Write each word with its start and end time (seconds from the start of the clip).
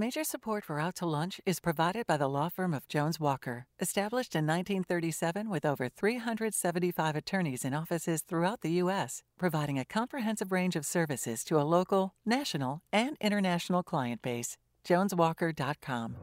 Major 0.00 0.24
support 0.24 0.64
for 0.64 0.80
Out 0.80 0.96
to 0.96 1.04
Lunch 1.04 1.42
is 1.44 1.60
provided 1.60 2.06
by 2.06 2.16
the 2.16 2.26
law 2.26 2.48
firm 2.48 2.72
of 2.72 2.88
Jones 2.88 3.20
Walker, 3.20 3.66
established 3.80 4.34
in 4.34 4.46
1937 4.46 5.50
with 5.50 5.66
over 5.66 5.90
375 5.90 7.16
attorneys 7.16 7.66
in 7.66 7.74
offices 7.74 8.22
throughout 8.22 8.62
the 8.62 8.72
U.S., 8.84 9.22
providing 9.38 9.78
a 9.78 9.84
comprehensive 9.84 10.52
range 10.52 10.74
of 10.74 10.86
services 10.86 11.44
to 11.44 11.60
a 11.60 11.68
local, 11.76 12.14
national, 12.24 12.80
and 12.90 13.18
international 13.20 13.82
client 13.82 14.22
base. 14.22 14.56
JonesWalker.com. 14.86 16.16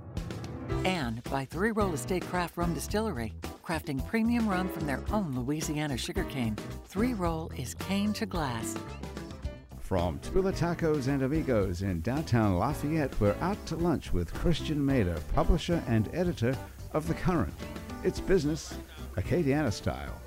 And 0.83 1.21
by 1.25 1.45
Three 1.45 1.69
Roll 1.69 1.93
Estate 1.93 2.23
Craft 2.23 2.57
Rum 2.57 2.73
Distillery, 2.73 3.35
crafting 3.63 4.03
premium 4.07 4.49
rum 4.49 4.69
from 4.69 4.87
their 4.87 5.03
own 5.11 5.35
Louisiana 5.35 5.97
sugarcane. 5.97 6.55
Three 6.87 7.13
Roll 7.13 7.51
is 7.55 7.75
cane 7.75 8.11
to 8.13 8.25
glass. 8.25 8.75
From 9.87 10.19
Tula 10.19 10.51
Tacos 10.51 11.07
and 11.07 11.23
Amigos 11.23 11.81
in 11.81 12.01
downtown 12.01 12.57
Lafayette, 12.57 13.17
we're 13.21 13.37
out 13.39 13.65
to 13.67 13.77
lunch 13.77 14.11
with 14.11 14.33
Christian 14.33 14.85
Mader, 14.85 15.17
publisher 15.33 15.81
and 15.87 16.13
editor 16.13 16.57
of 16.91 17.07
The 17.07 17.13
Current. 17.13 17.53
It's 18.03 18.19
business, 18.19 18.75
Acadiana 19.15 19.71
style. 19.71 20.21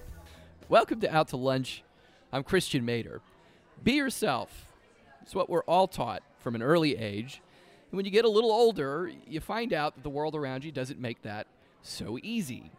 Welcome 0.71 1.01
to 1.01 1.15
Out 1.15 1.29
to 1.29 1.37
Lunch. 1.37 1.85
I'm 2.33 2.43
Christian 2.43 2.87
Mader. 2.87 3.21
Be 3.85 3.93
yourself. 3.93 4.67
It's 5.21 5.35
what 5.35 5.51
we're 5.51 5.65
all 5.65 5.87
taught 5.87 6.23
from 6.39 6.55
an 6.55 6.63
early 6.63 6.97
age. 6.97 7.43
And 7.91 7.99
when 7.99 8.07
you 8.07 8.11
get 8.11 8.25
a 8.25 8.31
little 8.31 8.53
older, 8.53 9.13
you 9.27 9.41
find 9.41 9.75
out 9.75 9.95
that 9.95 10.03
the 10.03 10.09
world 10.09 10.35
around 10.35 10.65
you 10.65 10.73
doesn't 10.73 10.99
make 10.99 11.21
that 11.21 11.47
so 11.83 12.19
easy. 12.23 12.71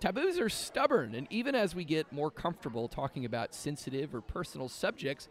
Taboos 0.00 0.40
are 0.40 0.48
stubborn, 0.48 1.14
and 1.14 1.28
even 1.30 1.54
as 1.54 1.74
we 1.74 1.84
get 1.84 2.10
more 2.10 2.30
comfortable 2.30 2.88
talking 2.88 3.26
about 3.26 3.54
sensitive 3.54 4.14
or 4.14 4.20
personal 4.22 4.68
subjects, 4.68 5.28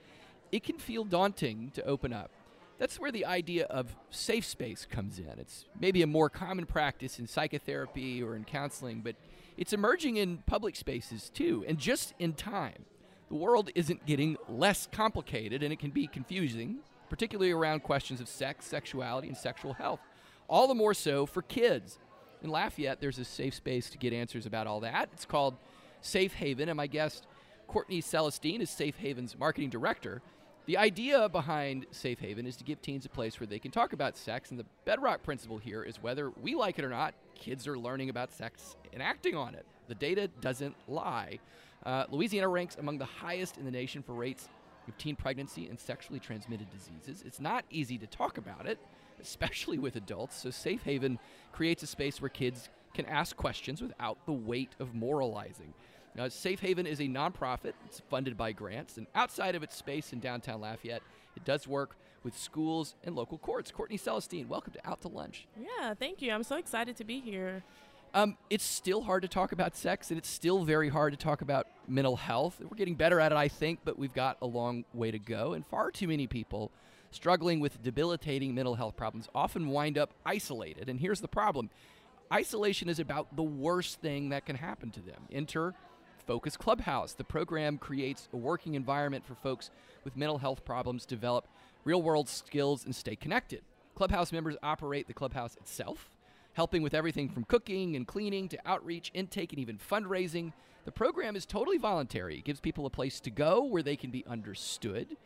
it 0.52 0.64
can 0.64 0.78
feel 0.78 1.04
daunting 1.04 1.72
to 1.76 1.86
open 1.86 2.14
up. 2.14 2.32
That's 2.78 3.00
where 3.00 3.12
the 3.12 3.26
idea 3.26 3.66
of 3.66 3.96
safe 4.10 4.46
space 4.46 4.88
comes 4.90 5.20
in. 5.20 5.38
It's 5.38 5.66
maybe 5.80 6.02
a 6.02 6.08
more 6.08 6.30
common 6.30 6.66
practice 6.66 7.20
in 7.20 7.28
psychotherapy 7.28 8.24
or 8.24 8.36
in 8.36 8.44
counseling, 8.44 9.02
but 9.02 9.16
it's 9.56 9.72
emerging 9.72 10.18
in 10.18 10.40
public 10.48 10.76
spaces 10.76 11.30
too, 11.30 11.64
and 11.68 11.78
just 11.78 12.16
in 12.18 12.34
time. 12.34 12.86
The 13.30 13.36
world 13.36 13.70
isn't 13.76 14.06
getting 14.06 14.36
less 14.50 14.88
complicated, 14.92 15.62
and 15.64 15.72
it 15.72 15.80
can 15.80 15.92
be 15.92 16.08
confusing, 16.08 16.80
particularly 17.10 17.52
around 17.52 17.84
questions 17.84 18.20
of 18.20 18.28
sex, 18.28 18.66
sexuality, 18.66 19.28
and 19.28 19.38
sexual 19.38 19.74
health. 19.74 20.00
All 20.50 20.68
the 20.68 20.74
more 20.74 20.94
so 20.94 21.26
for 21.26 21.42
kids. 21.42 22.00
In 22.42 22.50
Lafayette, 22.50 23.00
there's 23.00 23.20
a 23.20 23.24
safe 23.24 23.54
space 23.54 23.90
to 23.92 23.98
get 24.00 24.12
answers 24.12 24.48
about 24.48 24.66
all 24.66 24.80
that. 24.80 25.10
It's 25.14 25.26
called 25.26 25.56
Safe 26.02 26.34
Haven, 26.34 26.68
and 26.68 26.78
my 26.78 26.88
guest, 26.88 27.28
Courtney 27.68 28.02
Celestine, 28.02 28.62
is 28.62 28.70
Safe 28.72 28.98
Haven's 28.98 29.38
marketing 29.38 29.70
director. 29.70 30.22
The 30.72 30.78
idea 30.78 31.28
behind 31.28 31.86
Safe 31.92 32.18
Haven 32.20 32.48
is 32.48 32.56
to 32.56 32.64
give 32.64 32.82
teens 32.82 33.06
a 33.06 33.10
place 33.10 33.42
where 33.42 33.46
they 33.46 33.60
can 33.60 33.72
talk 33.72 33.92
about 33.92 34.16
sex, 34.16 34.52
and 34.52 34.58
the 34.58 34.66
bedrock 34.86 35.22
principle 35.22 35.58
here 35.58 35.84
is 35.84 36.02
whether 36.02 36.30
we 36.42 36.56
like 36.56 36.80
it 36.80 36.86
or 36.86 36.90
not, 36.90 37.14
kids 37.36 37.68
are 37.68 37.78
learning 37.78 38.10
about 38.10 38.32
sex 38.32 38.78
and 38.94 39.04
acting 39.04 39.36
on 39.36 39.54
it. 39.54 39.66
The 39.90 39.96
data 39.96 40.30
doesn't 40.40 40.74
lie. 40.88 41.40
Uh, 41.86 42.06
Louisiana 42.10 42.48
ranks 42.48 42.78
among 42.78 43.00
the 43.00 43.04
highest 43.04 43.58
in 43.58 43.66
the 43.66 43.72
nation 43.72 44.02
for 44.02 44.14
rates 44.14 44.48
of 44.88 44.98
teen 44.98 45.18
pregnancy 45.18 45.68
and 45.68 45.78
sexually 45.78 46.22
transmitted 46.22 46.70
diseases. 46.70 47.22
It's 47.28 47.42
not 47.42 47.66
easy 47.70 47.98
to 47.98 48.08
talk 48.08 48.38
about 48.38 48.66
it, 48.66 48.80
especially 49.22 49.78
with 49.78 49.98
adults, 49.98 50.38
so 50.38 50.52
Safe 50.52 50.84
Haven 50.84 51.20
creates 51.52 51.84
a 51.84 51.88
space 51.88 52.22
where 52.22 52.30
kids 52.30 52.70
can 52.94 53.06
ask 53.08 53.36
questions 53.36 53.82
without 53.82 54.26
the 54.26 54.32
weight 54.32 54.72
of 54.80 54.96
moralizing. 54.96 55.74
Now, 56.16 56.28
Safe 56.28 56.60
Haven 56.60 56.86
is 56.86 57.00
a 57.00 57.04
nonprofit. 57.04 57.74
It's 57.86 58.02
funded 58.10 58.38
by 58.38 58.52
grants, 58.52 58.98
and 58.98 59.08
outside 59.16 59.56
of 59.56 59.64
its 59.64 59.76
space 59.76 60.12
in 60.12 60.20
downtown 60.20 60.60
Lafayette, 60.60 61.04
it 61.36 61.46
does 61.46 61.68
work 61.68 61.96
with 62.24 62.38
schools 62.38 62.96
and 63.04 63.16
local 63.16 63.38
courts. 63.38 63.72
Courtney 63.72 63.98
Celestine, 63.98 64.48
welcome 64.48 64.74
to 64.74 64.90
Out 64.90 65.02
to 65.02 65.08
Lunch. 65.08 65.48
Yeah, 65.58 65.94
thank 65.94 66.22
you. 66.22 66.32
I'm 66.32 66.44
so 66.44 66.58
excited 66.58 66.98
to 66.98 67.04
be 67.04 67.20
here. 67.20 67.64
Um, 68.14 68.38
it's 68.50 68.66
still 68.66 69.02
hard 69.02 69.22
to 69.22 69.30
talk 69.30 69.54
about 69.54 69.76
sex, 69.78 70.12
and 70.12 70.18
it's 70.18 70.30
still 70.30 70.66
very 70.66 70.90
hard 70.90 71.14
to 71.14 71.18
talk 71.18 71.42
about 71.42 71.68
mental 71.88 72.18
health. 72.18 72.60
We're 72.60 72.76
getting 72.76 72.96
better 72.96 73.22
at 73.22 73.32
it, 73.32 73.38
I 73.38 73.48
think, 73.48 73.80
but 73.86 73.98
we've 73.98 74.14
got 74.14 74.38
a 74.42 74.46
long 74.46 74.84
way 74.94 75.12
to 75.12 75.20
go. 75.20 75.54
And 75.54 75.66
far 75.66 75.92
too 75.92 76.10
many 76.10 76.28
people 76.28 76.72
struggling 77.12 77.62
with 77.62 77.82
debilitating 77.82 78.54
mental 78.54 78.76
health 78.76 78.98
problems 78.98 79.30
often 79.34 79.70
wind 79.70 79.98
up 79.98 80.14
isolated. 80.26 80.90
And 80.90 81.00
here's 81.00 81.22
the 81.22 81.28
problem 81.28 81.70
isolation 82.34 82.88
is 82.90 83.00
about 83.00 83.36
the 83.36 83.44
worst 83.44 84.00
thing 84.00 84.30
that 84.30 84.46
can 84.46 84.56
happen 84.56 84.92
to 84.92 85.02
them. 85.02 85.24
Enter 85.32 85.74
Focus 86.22 86.58
Clubhouse. 86.58 87.14
The 87.14 87.24
program 87.24 87.78
creates 87.78 88.30
a 88.34 88.38
working 88.38 88.76
environment 88.76 89.26
for 89.26 89.36
folks 89.36 89.70
with 90.04 90.16
mental 90.16 90.38
health 90.38 90.64
problems 90.66 91.06
develop 91.06 91.48
real 91.84 92.02
world 92.02 92.30
skills 92.30 92.86
and 92.86 92.96
stay 92.96 93.16
connected. 93.16 93.62
Clubhouse 93.96 94.32
members 94.32 94.56
operate 94.64 95.08
the 95.08 95.14
clubhouse 95.14 95.56
itself, 95.56 96.10
helping 96.54 96.82
with 96.82 96.94
everything 96.94 97.30
from 97.30 97.44
cooking 97.44 97.96
and 97.96 98.08
cleaning 98.08 98.48
to 98.50 98.60
outreach, 98.66 99.12
intake, 99.14 99.52
and 99.52 99.60
even 99.60 99.78
fundraising. 99.78 100.54
The 100.86 100.92
program 100.92 101.36
is 101.36 101.46
totally 101.46 101.78
voluntary. 101.78 102.38
It 102.38 102.46
gives 102.46 102.60
people 102.60 102.86
a 102.86 102.90
place 102.90 103.20
to 103.22 103.30
go 103.30 103.64
where 103.64 103.84
they 103.84 103.96
can 103.96 104.12
be 104.12 104.26
understood 104.26 105.18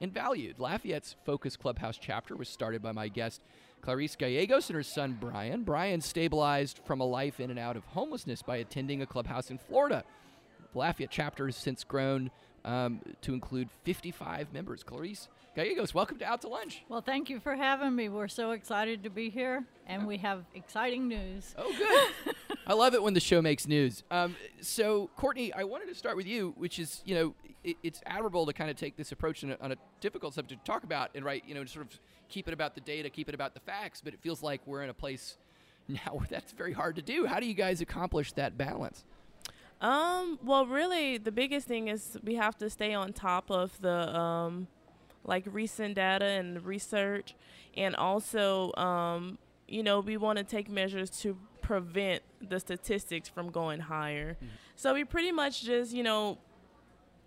and 0.00 0.12
valued. 0.12 0.58
Lafayette's 0.58 1.16
Focus 1.24 1.56
Clubhouse 1.56 1.98
chapter 2.00 2.36
was 2.36 2.48
started 2.48 2.82
by 2.82 2.92
my 2.92 3.08
guest, 3.08 3.40
Clarice 3.80 4.16
Gallegos, 4.16 4.68
and 4.68 4.76
her 4.76 4.82
son, 4.82 5.16
Brian. 5.20 5.62
Brian 5.62 6.00
stabilized 6.00 6.80
from 6.84 7.00
a 7.00 7.06
life 7.06 7.38
in 7.38 7.50
and 7.50 7.58
out 7.58 7.76
of 7.76 7.84
homelessness 7.86 8.42
by 8.42 8.56
attending 8.56 9.02
a 9.02 9.06
clubhouse 9.06 9.50
in 9.50 9.58
Florida. 9.58 10.04
The 10.74 10.80
Lafayette 10.80 11.10
chapter 11.10 11.46
has 11.46 11.56
since 11.56 11.84
grown 11.84 12.32
um, 12.64 13.00
to 13.22 13.32
include 13.32 13.70
55 13.84 14.52
members. 14.52 14.82
Clarice 14.82 15.28
Gallegos, 15.54 15.94
welcome 15.94 16.18
to 16.18 16.24
Out 16.24 16.40
to 16.40 16.48
Lunch. 16.48 16.82
Well, 16.88 17.00
thank 17.00 17.30
you 17.30 17.38
for 17.38 17.54
having 17.54 17.94
me. 17.94 18.08
We're 18.08 18.26
so 18.26 18.50
excited 18.50 19.04
to 19.04 19.10
be 19.10 19.30
here, 19.30 19.64
and 19.86 20.04
we 20.04 20.16
have 20.18 20.44
exciting 20.52 21.06
news. 21.06 21.54
Oh, 21.56 21.72
good. 21.78 22.34
I 22.66 22.72
love 22.72 22.94
it 22.94 23.02
when 23.04 23.14
the 23.14 23.20
show 23.20 23.40
makes 23.40 23.68
news. 23.68 24.02
Um, 24.10 24.34
so, 24.60 25.10
Courtney, 25.16 25.52
I 25.52 25.62
wanted 25.62 25.86
to 25.90 25.94
start 25.94 26.16
with 26.16 26.26
you, 26.26 26.54
which 26.56 26.80
is, 26.80 27.02
you 27.04 27.14
know, 27.14 27.34
it, 27.62 27.76
it's 27.84 28.00
admirable 28.06 28.44
to 28.44 28.52
kind 28.52 28.68
of 28.68 28.76
take 28.76 28.96
this 28.96 29.12
approach 29.12 29.44
a, 29.44 29.62
on 29.62 29.70
a 29.70 29.76
difficult 30.00 30.34
subject 30.34 30.64
to 30.64 30.72
talk 30.72 30.82
about 30.82 31.10
and, 31.14 31.24
right, 31.24 31.44
you 31.46 31.54
know, 31.54 31.64
sort 31.66 31.86
of 31.86 32.00
keep 32.28 32.48
it 32.48 32.54
about 32.54 32.74
the 32.74 32.80
data, 32.80 33.08
keep 33.10 33.28
it 33.28 33.34
about 33.36 33.54
the 33.54 33.60
facts, 33.60 34.00
but 34.02 34.12
it 34.12 34.18
feels 34.20 34.42
like 34.42 34.60
we're 34.66 34.82
in 34.82 34.90
a 34.90 34.94
place 34.94 35.36
now 35.88 36.14
where 36.14 36.26
that's 36.28 36.50
very 36.50 36.72
hard 36.72 36.96
to 36.96 37.02
do. 37.02 37.26
How 37.26 37.38
do 37.38 37.46
you 37.46 37.54
guys 37.54 37.80
accomplish 37.80 38.32
that 38.32 38.58
balance? 38.58 39.04
Um, 39.80 40.38
well, 40.42 40.66
really, 40.66 41.18
the 41.18 41.32
biggest 41.32 41.66
thing 41.66 41.88
is 41.88 42.16
we 42.22 42.36
have 42.36 42.56
to 42.58 42.70
stay 42.70 42.94
on 42.94 43.12
top 43.12 43.50
of 43.50 43.80
the 43.80 44.16
um, 44.16 44.68
like 45.24 45.44
recent 45.46 45.96
data 45.96 46.24
and 46.24 46.64
research, 46.64 47.34
and 47.76 47.94
also, 47.96 48.72
um, 48.74 49.38
you 49.68 49.82
know, 49.82 50.00
we 50.00 50.16
want 50.16 50.38
to 50.38 50.44
take 50.44 50.70
measures 50.70 51.10
to 51.20 51.36
prevent 51.60 52.22
the 52.40 52.60
statistics 52.60 53.28
from 53.28 53.50
going 53.50 53.80
higher. 53.80 54.34
Mm-hmm. 54.34 54.46
So 54.76 54.94
we 54.94 55.04
pretty 55.04 55.32
much 55.32 55.62
just, 55.64 55.92
you 55.92 56.02
know, 56.02 56.38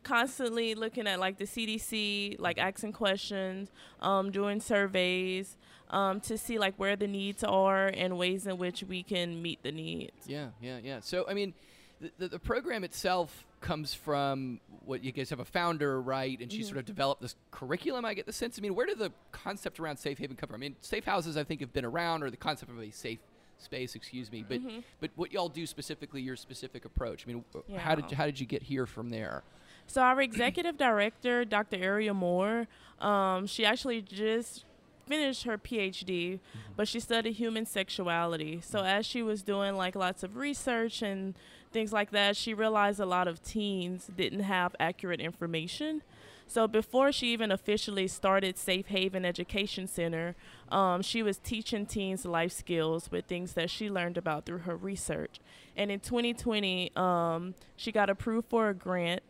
constantly 0.03 0.74
looking 0.74 1.07
at 1.07 1.19
like 1.19 1.38
the 1.38 1.46
CDC, 1.46 2.40
like 2.40 2.57
asking 2.57 2.94
questions, 2.94 3.72
um, 4.02 4.31
doing 4.31 4.62
surveys 4.62 5.57
um, 5.90 6.19
to 6.22 6.38
see 6.38 6.57
like 6.57 6.75
where 6.78 6.96
the 6.96 7.07
needs 7.07 7.44
are 7.44 7.88
and 7.88 8.18
ways 8.18 8.47
in 8.47 8.57
which 8.57 8.84
we 8.84 9.03
can 9.03 9.41
meet 9.41 9.62
the 9.63 9.72
needs. 9.72 10.28
Yeah, 10.28 10.47
yeah, 10.62 10.80
yeah. 10.84 11.00
So 11.02 11.25
I 11.28 11.34
mean 11.34 11.53
the, 12.00 12.12
the, 12.18 12.28
the, 12.30 12.40
program 12.40 12.84
itself 12.84 13.46
comes 13.62 13.94
from 13.94 14.59
what 14.85 15.03
you 15.03 15.12
guys 15.12 15.30
have 15.30 15.40
a 15.40 15.46
founder, 15.46 16.02
right? 16.02 16.40
And 16.40 16.52
she 16.52 16.59
mm-hmm. 16.59 16.68
sort 16.68 16.78
of 16.78 16.85
developed 16.85 17.22
this 17.22 17.35
curriculum. 17.52 18.06
I 18.06 18.13
get 18.13 18.25
the 18.25 18.34
sense. 18.34 18.59
I 18.59 18.62
mean, 18.62 18.75
where 18.75 18.85
did 18.85 19.00
the 19.00 19.12
concept 19.31 19.80
around 19.80 19.97
safe 19.97 20.18
haven 20.18 20.36
come 20.36 20.47
from? 20.47 20.56
I 20.56 20.59
mean, 20.59 20.75
safe 20.81 21.06
houses 21.06 21.38
I 21.38 21.44
think 21.44 21.62
have 21.62 21.74
been 21.74 21.86
around, 21.86 22.24
or 22.24 22.30
the 22.30 22.38
concept 22.38 22.72
of 22.72 22.80
a 22.80 22.91
safe 22.91 23.19
space, 23.57 23.96
excuse 23.96 24.31
me. 24.31 24.46
But 24.47 24.59
mm-hmm. 24.59 24.80
but 25.00 25.12
what 25.16 25.31
y'all 25.31 25.50
do 25.50 25.66
specifically, 25.66 26.22
your 26.22 26.36
specific 26.36 26.86
approach. 26.86 27.25
I 27.25 27.34
mean, 27.34 27.44
yeah. 27.68 27.80
how 27.80 27.96
did 27.96 28.12
how 28.12 28.25
did 28.25 28.40
you 28.40 28.46
get 28.46 28.63
here 28.63 28.86
from 28.86 29.09
there? 29.09 29.44
So 29.88 30.02
our 30.02 30.22
executive 30.22 30.78
director, 30.78 31.46
Dr. 31.46 31.78
Ariel 31.78 32.13
Moore, 32.13 32.68
um, 33.00 33.47
she 33.47 33.66
actually 33.66 34.02
just 34.02 34.66
finished 35.07 35.44
her 35.44 35.57
PhD, 35.57 36.34
mm-hmm. 36.34 36.59
but 36.75 36.88
she 36.88 37.00
studied 37.00 37.34
human 37.34 37.66
sexuality. 37.66 38.62
So 38.62 38.83
as 38.83 39.06
she 39.06 39.24
was 39.24 39.42
doing 39.42 39.75
like 39.75 39.95
lots 39.95 40.24
of 40.24 40.36
research 40.36 41.01
and 41.01 41.36
things 41.72 41.94
like 41.94 42.12
that, 42.12 42.36
she 42.36 42.54
realized 42.54 43.00
a 43.00 43.06
lot 43.06 43.28
of 43.28 43.42
teens 43.44 44.10
didn't 44.16 44.42
have 44.42 44.75
accurate 44.80 45.19
information. 45.19 46.02
So 46.48 46.66
before 46.68 47.12
she 47.12 47.34
even 47.34 47.52
officially 47.52 48.08
started 48.08 48.58
Safe 48.58 48.88
Haven 48.88 49.25
Education 49.25 49.86
Center, 49.86 50.36
um, 50.72 51.02
she 51.02 51.22
was 51.22 51.38
teaching 51.38 51.86
teens 51.86 52.25
life 52.25 52.54
skills 52.54 53.12
with 53.12 53.25
things 53.25 53.54
that 53.54 53.69
she 53.69 53.90
learned 53.90 54.18
about 54.18 54.46
through 54.46 54.60
her 54.60 54.75
research. 54.75 55.42
And 55.75 55.92
in 55.92 56.00
2020, 56.00 56.96
um, 56.96 57.54
she 57.75 57.92
got 57.92 58.10
approved 58.10 58.48
for 58.50 58.70
a 58.70 58.74
grant 58.74 59.24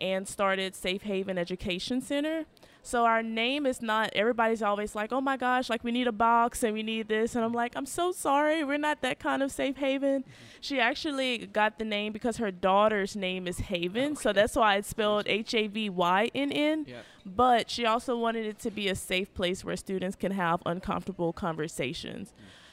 and 0.00 0.26
started 0.26 0.74
Safe 0.74 1.02
Haven 1.02 1.38
Education 1.38 2.00
Center. 2.00 2.44
So 2.86 3.04
our 3.04 3.22
name 3.22 3.66
is 3.66 3.82
not. 3.82 4.10
Everybody's 4.14 4.62
always 4.62 4.94
like, 4.94 5.12
"Oh 5.12 5.20
my 5.20 5.36
gosh, 5.36 5.68
like 5.68 5.82
we 5.82 5.90
need 5.90 6.06
a 6.06 6.12
box 6.12 6.62
and 6.62 6.72
we 6.72 6.84
need 6.84 7.08
this," 7.08 7.34
and 7.34 7.44
I'm 7.44 7.52
like, 7.52 7.72
"I'm 7.74 7.84
so 7.86 8.12
sorry, 8.12 8.62
we're 8.62 8.78
not 8.78 9.00
that 9.02 9.18
kind 9.18 9.42
of 9.42 9.50
safe 9.50 9.76
haven." 9.76 10.24
She 10.60 10.78
actually 10.80 11.46
got 11.46 11.78
the 11.80 11.84
name 11.84 12.12
because 12.12 12.36
her 12.36 12.52
daughter's 12.52 13.16
name 13.16 13.48
is 13.48 13.58
Haven, 13.58 14.14
so 14.14 14.32
that's 14.32 14.54
why 14.54 14.76
it's 14.76 14.88
spelled 14.88 15.24
H 15.26 15.52
A 15.54 15.66
V 15.66 15.90
Y 15.90 16.30
N 16.34 16.52
N. 16.52 16.86
But 17.24 17.70
she 17.70 17.84
also 17.84 18.16
wanted 18.16 18.46
it 18.46 18.60
to 18.60 18.70
be 18.70 18.86
a 18.88 18.94
safe 18.94 19.34
place 19.34 19.64
where 19.64 19.76
students 19.76 20.14
can 20.14 20.30
have 20.32 20.62
uncomfortable 20.64 21.32
conversations. 21.32 22.32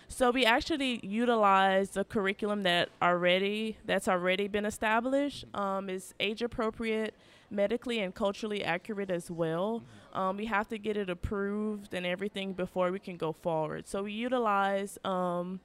So 0.10 0.30
we 0.30 0.46
actually 0.46 1.00
utilize 1.04 1.98
a 1.98 2.04
curriculum 2.04 2.62
that 2.64 2.90
already 3.02 3.78
that's 3.84 4.08
already 4.08 4.48
been 4.48 4.66
established. 4.66 5.46
Um, 5.56 5.90
is 5.90 6.14
age 6.20 6.44
appropriate, 6.44 7.16
medically 7.54 8.00
and 8.00 8.14
culturally 8.14 8.64
accurate 8.64 9.12
as 9.12 9.30
well. 9.30 9.84
Um, 10.14 10.38
we 10.38 10.46
have 10.48 10.68
to 10.70 10.78
get 10.78 10.98
it 10.98 11.10
approved 11.10 11.94
and 11.94 12.06
everything 12.06 12.54
before 12.54 12.92
we 12.92 13.00
can 13.00 13.16
go 13.16 13.32
forward. 13.32 13.88
So 13.88 14.04
we 14.04 14.12
utilize 14.12 14.98
um, 15.06 15.60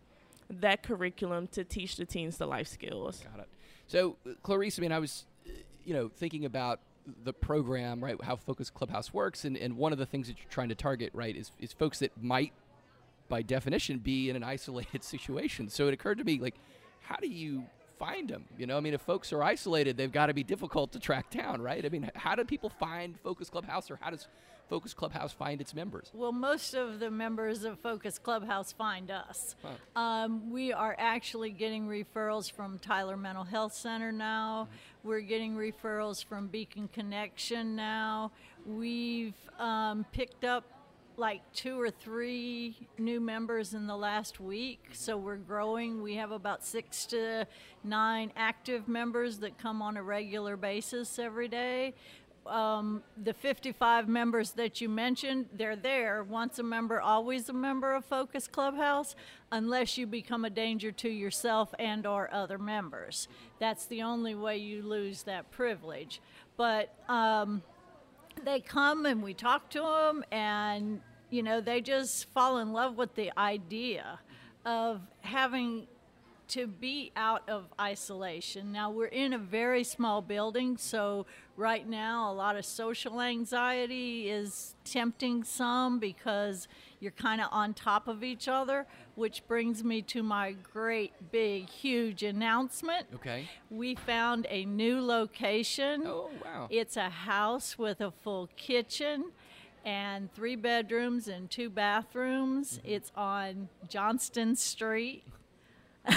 that 0.50 0.82
curriculum 0.82 1.46
to 1.48 1.64
teach 1.64 1.96
the 1.96 2.06
teens 2.06 2.36
the 2.36 2.46
life 2.46 2.68
skills. 2.68 3.24
Got 3.30 3.40
it. 3.40 3.48
So, 3.86 4.16
uh, 4.26 4.32
Clarice, 4.42 4.78
I 4.78 4.82
mean, 4.82 4.92
I 4.92 4.98
was, 4.98 5.24
uh, 5.46 5.52
you 5.84 5.94
know, 5.94 6.08
thinking 6.08 6.44
about 6.44 6.80
the 7.24 7.32
program, 7.32 8.04
right? 8.04 8.22
How 8.22 8.36
Focus 8.36 8.68
Clubhouse 8.68 9.14
works, 9.14 9.46
and, 9.46 9.56
and 9.56 9.76
one 9.76 9.92
of 9.92 9.98
the 9.98 10.04
things 10.04 10.28
that 10.28 10.36
you're 10.38 10.50
trying 10.50 10.68
to 10.68 10.74
target, 10.74 11.10
right, 11.14 11.34
is, 11.34 11.52
is 11.58 11.72
folks 11.72 12.00
that 12.00 12.12
might, 12.22 12.52
by 13.30 13.40
definition, 13.40 13.98
be 13.98 14.28
in 14.28 14.36
an 14.36 14.44
isolated 14.44 15.02
situation. 15.04 15.68
So 15.68 15.88
it 15.88 15.94
occurred 15.94 16.18
to 16.18 16.24
me, 16.24 16.38
like, 16.38 16.56
how 17.00 17.16
do 17.16 17.28
you 17.28 17.64
find 17.98 18.28
them? 18.28 18.44
You 18.56 18.66
know, 18.66 18.76
I 18.76 18.80
mean, 18.80 18.94
if 18.94 19.00
folks 19.00 19.32
are 19.32 19.42
isolated, 19.42 19.96
they've 19.96 20.12
got 20.12 20.26
to 20.26 20.34
be 20.34 20.44
difficult 20.44 20.92
to 20.92 21.00
track 21.00 21.30
down, 21.30 21.60
right? 21.62 21.84
I 21.84 21.88
mean, 21.88 22.10
how 22.14 22.34
do 22.34 22.44
people 22.44 22.70
find 22.70 23.18
Focus 23.20 23.50
Clubhouse, 23.50 23.90
or 23.90 23.98
how 24.00 24.10
does 24.10 24.28
Focus 24.68 24.92
Clubhouse 24.94 25.32
find 25.32 25.60
its 25.60 25.74
members? 25.74 26.10
Well, 26.12 26.32
most 26.32 26.74
of 26.74 27.00
the 27.00 27.10
members 27.10 27.64
of 27.64 27.78
Focus 27.80 28.18
Clubhouse 28.18 28.72
find 28.72 29.10
us. 29.10 29.56
Um, 29.96 30.50
we 30.50 30.72
are 30.72 30.94
actually 30.98 31.50
getting 31.50 31.86
referrals 31.86 32.52
from 32.52 32.78
Tyler 32.78 33.16
Mental 33.16 33.44
Health 33.44 33.74
Center 33.74 34.12
now. 34.12 34.68
We're 35.02 35.20
getting 35.20 35.54
referrals 35.54 36.22
from 36.24 36.48
Beacon 36.48 36.88
Connection 36.92 37.76
now. 37.76 38.30
We've 38.66 39.34
um, 39.58 40.04
picked 40.12 40.44
up 40.44 40.64
like 41.18 41.42
two 41.52 41.80
or 41.80 41.90
three 41.90 42.88
new 42.96 43.20
members 43.20 43.74
in 43.74 43.86
the 43.86 43.96
last 43.96 44.40
week, 44.40 44.90
so 44.92 45.16
we're 45.16 45.36
growing. 45.36 46.02
We 46.02 46.14
have 46.14 46.30
about 46.30 46.64
six 46.64 47.04
to 47.06 47.46
nine 47.82 48.32
active 48.36 48.88
members 48.88 49.38
that 49.38 49.58
come 49.58 49.82
on 49.82 49.96
a 49.96 50.02
regular 50.02 50.56
basis 50.56 51.18
every 51.18 51.48
day 51.48 51.94
um, 52.48 53.02
the 53.22 53.34
55 53.34 54.08
members 54.08 54.52
that 54.52 54.80
you 54.80 54.88
mentioned, 54.88 55.46
they're 55.52 55.76
there. 55.76 56.24
Once 56.24 56.58
a 56.58 56.62
member, 56.62 57.00
always 57.00 57.48
a 57.48 57.52
member 57.52 57.94
of 57.94 58.04
Focus 58.04 58.48
Clubhouse, 58.48 59.14
unless 59.52 59.98
you 59.98 60.06
become 60.06 60.44
a 60.44 60.50
danger 60.50 60.90
to 60.92 61.08
yourself 61.08 61.74
and 61.78 62.06
or 62.06 62.32
other 62.32 62.58
members. 62.58 63.28
That's 63.58 63.86
the 63.86 64.02
only 64.02 64.34
way 64.34 64.58
you 64.58 64.82
lose 64.82 65.24
that 65.24 65.50
privilege. 65.50 66.20
But 66.56 66.94
um, 67.08 67.62
they 68.44 68.60
come 68.60 69.06
and 69.06 69.22
we 69.22 69.34
talk 69.34 69.70
to 69.70 69.80
them, 69.80 70.24
and 70.30 71.00
you 71.30 71.42
know 71.42 71.60
they 71.60 71.80
just 71.80 72.28
fall 72.30 72.58
in 72.58 72.72
love 72.72 72.96
with 72.96 73.14
the 73.14 73.32
idea 73.38 74.18
of 74.64 75.00
having 75.20 75.86
to 76.48 76.66
be 76.66 77.12
out 77.14 77.46
of 77.48 77.64
isolation. 77.78 78.72
Now, 78.72 78.90
we're 78.90 79.06
in 79.06 79.34
a 79.34 79.38
very 79.38 79.84
small 79.84 80.22
building, 80.22 80.78
so 80.78 81.26
right 81.56 81.86
now 81.86 82.30
a 82.30 82.32
lot 82.32 82.56
of 82.56 82.64
social 82.64 83.20
anxiety 83.20 84.30
is 84.30 84.74
tempting 84.84 85.44
some 85.44 85.98
because 85.98 86.66
you're 87.00 87.12
kind 87.12 87.40
of 87.40 87.48
on 87.52 87.74
top 87.74 88.08
of 88.08 88.24
each 88.24 88.48
other, 88.48 88.86
which 89.14 89.46
brings 89.46 89.84
me 89.84 90.02
to 90.02 90.22
my 90.22 90.52
great, 90.52 91.12
big, 91.30 91.68
huge 91.68 92.22
announcement. 92.22 93.06
Okay. 93.14 93.48
We 93.70 93.94
found 93.94 94.46
a 94.50 94.64
new 94.64 95.00
location. 95.00 96.04
Oh, 96.06 96.30
wow. 96.44 96.68
It's 96.70 96.96
a 96.96 97.10
house 97.10 97.78
with 97.78 98.00
a 98.00 98.10
full 98.10 98.48
kitchen 98.56 99.32
and 99.84 100.32
three 100.34 100.56
bedrooms 100.56 101.28
and 101.28 101.50
two 101.50 101.70
bathrooms. 101.70 102.80
It's 102.84 103.12
on 103.14 103.68
Johnston 103.88 104.56
Street 104.56 105.24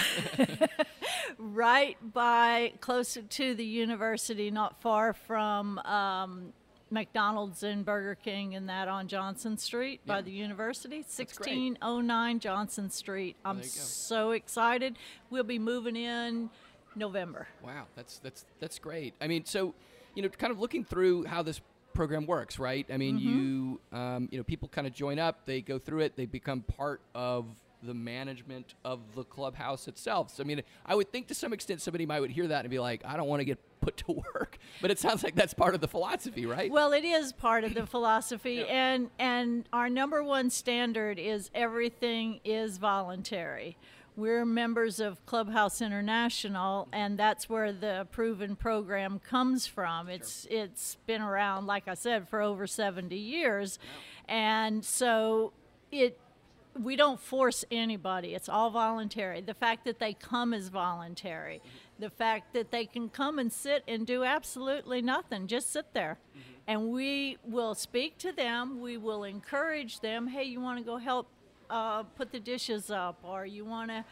right 1.37 1.97
by 2.13 2.73
closer 2.79 3.21
to 3.21 3.55
the 3.55 3.65
university, 3.65 4.51
not 4.51 4.81
far 4.81 5.13
from 5.13 5.79
um, 5.79 6.53
McDonald's 6.91 7.63
and 7.63 7.85
Burger 7.85 8.15
King 8.15 8.55
and 8.55 8.67
that 8.69 8.87
on 8.87 9.07
Johnson 9.07 9.57
Street 9.57 10.01
by 10.05 10.21
the 10.21 10.31
university. 10.31 10.97
1609 10.97 12.39
Johnson 12.39 12.89
Street. 12.89 13.35
I'm 13.45 13.57
there 13.57 13.65
you 13.65 13.71
go. 13.71 13.79
so 13.79 14.31
excited. 14.31 14.97
We'll 15.29 15.43
be 15.43 15.59
moving 15.59 15.95
in 15.95 16.49
November. 16.95 17.47
Wow, 17.63 17.85
that's 17.95 18.19
that's 18.19 18.45
that's 18.59 18.79
great. 18.79 19.13
I 19.21 19.27
mean, 19.27 19.45
so 19.45 19.73
you 20.15 20.23
know, 20.23 20.29
kind 20.29 20.51
of 20.51 20.59
looking 20.59 20.83
through 20.83 21.25
how 21.25 21.41
this 21.41 21.61
program 21.93 22.25
works, 22.25 22.59
right? 22.59 22.85
I 22.91 22.97
mean, 22.97 23.17
you 23.17 23.79
um, 23.97 24.27
you 24.31 24.37
know, 24.37 24.43
people 24.43 24.67
kind 24.67 24.85
of 24.87 24.93
join 24.93 25.19
up, 25.19 25.45
they 25.45 25.61
go 25.61 25.79
through 25.79 26.01
it, 26.01 26.15
they 26.15 26.25
become 26.25 26.61
part 26.61 27.01
of 27.15 27.45
the 27.83 27.93
management 27.93 28.73
of 28.85 28.99
the 29.15 29.23
clubhouse 29.23 29.87
itself. 29.87 30.33
So 30.35 30.43
I 30.43 30.45
mean, 30.45 30.61
I 30.85 30.95
would 30.95 31.11
think 31.11 31.27
to 31.27 31.35
some 31.35 31.53
extent 31.53 31.81
somebody 31.81 32.05
might 32.05 32.19
would 32.19 32.31
hear 32.31 32.47
that 32.47 32.61
and 32.61 32.69
be 32.69 32.79
like, 32.79 33.03
I 33.05 33.17
don't 33.17 33.27
want 33.27 33.39
to 33.39 33.45
get 33.45 33.59
put 33.81 33.97
to 33.97 34.11
work, 34.33 34.57
but 34.81 34.91
it 34.91 34.99
sounds 34.99 35.23
like 35.23 35.35
that's 35.35 35.53
part 35.53 35.75
of 35.75 35.81
the 35.81 35.87
philosophy, 35.87 36.45
right? 36.45 36.71
Well, 36.71 36.93
it 36.93 37.03
is 37.03 37.33
part 37.33 37.63
of 37.63 37.73
the 37.73 37.85
philosophy, 37.87 38.65
and 38.65 39.09
and 39.19 39.67
our 39.73 39.89
number 39.89 40.23
one 40.23 40.49
standard 40.49 41.19
is 41.19 41.49
everything 41.53 42.39
is 42.43 42.77
voluntary. 42.77 43.77
We're 44.17 44.45
members 44.45 44.99
of 44.99 45.25
Clubhouse 45.25 45.81
International, 45.81 46.89
and 46.91 47.17
that's 47.17 47.49
where 47.49 47.71
the 47.71 48.07
proven 48.11 48.57
program 48.57 49.19
comes 49.19 49.67
from. 49.67 50.09
It's 50.09 50.45
it's 50.49 50.97
been 51.07 51.21
around, 51.21 51.65
like 51.65 51.87
I 51.87 51.93
said, 51.93 52.27
for 52.27 52.41
over 52.41 52.67
seventy 52.67 53.17
years, 53.17 53.79
and 54.27 54.83
so 54.83 55.53
it 55.91 56.19
we 56.79 56.95
don't 56.95 57.19
force 57.19 57.65
anybody. 57.69 58.33
It's 58.33 58.49
all 58.49 58.69
voluntary. 58.69 59.41
The 59.41 59.53
fact 59.53 59.85
that 59.85 59.99
they 59.99 60.13
come 60.13 60.53
is 60.53 60.69
voluntary. 60.69 61.61
The 61.99 62.09
fact 62.09 62.53
that 62.53 62.71
they 62.71 62.85
can 62.85 63.09
come 63.09 63.39
and 63.39 63.51
sit 63.51 63.83
and 63.87 64.07
do 64.07 64.23
absolutely 64.23 65.01
nothing, 65.01 65.47
just 65.47 65.71
sit 65.71 65.93
there. 65.93 66.17
And 66.67 66.89
we 66.89 67.37
will 67.43 67.75
speak 67.75 68.17
to 68.19 68.31
them. 68.31 68.79
We 68.79 68.97
will 68.97 69.23
encourage 69.23 69.99
them. 69.99 70.27
Hey, 70.27 70.43
you 70.45 70.61
want 70.61 70.79
to 70.79 70.85
go 70.85 70.97
help 70.97 71.27
uh, 71.69 72.03
put 72.03 72.31
the 72.31 72.39
dishes 72.39 72.89
up, 72.89 73.19
or 73.23 73.45
you 73.45 73.65
want 73.65 73.89
to 73.89 74.05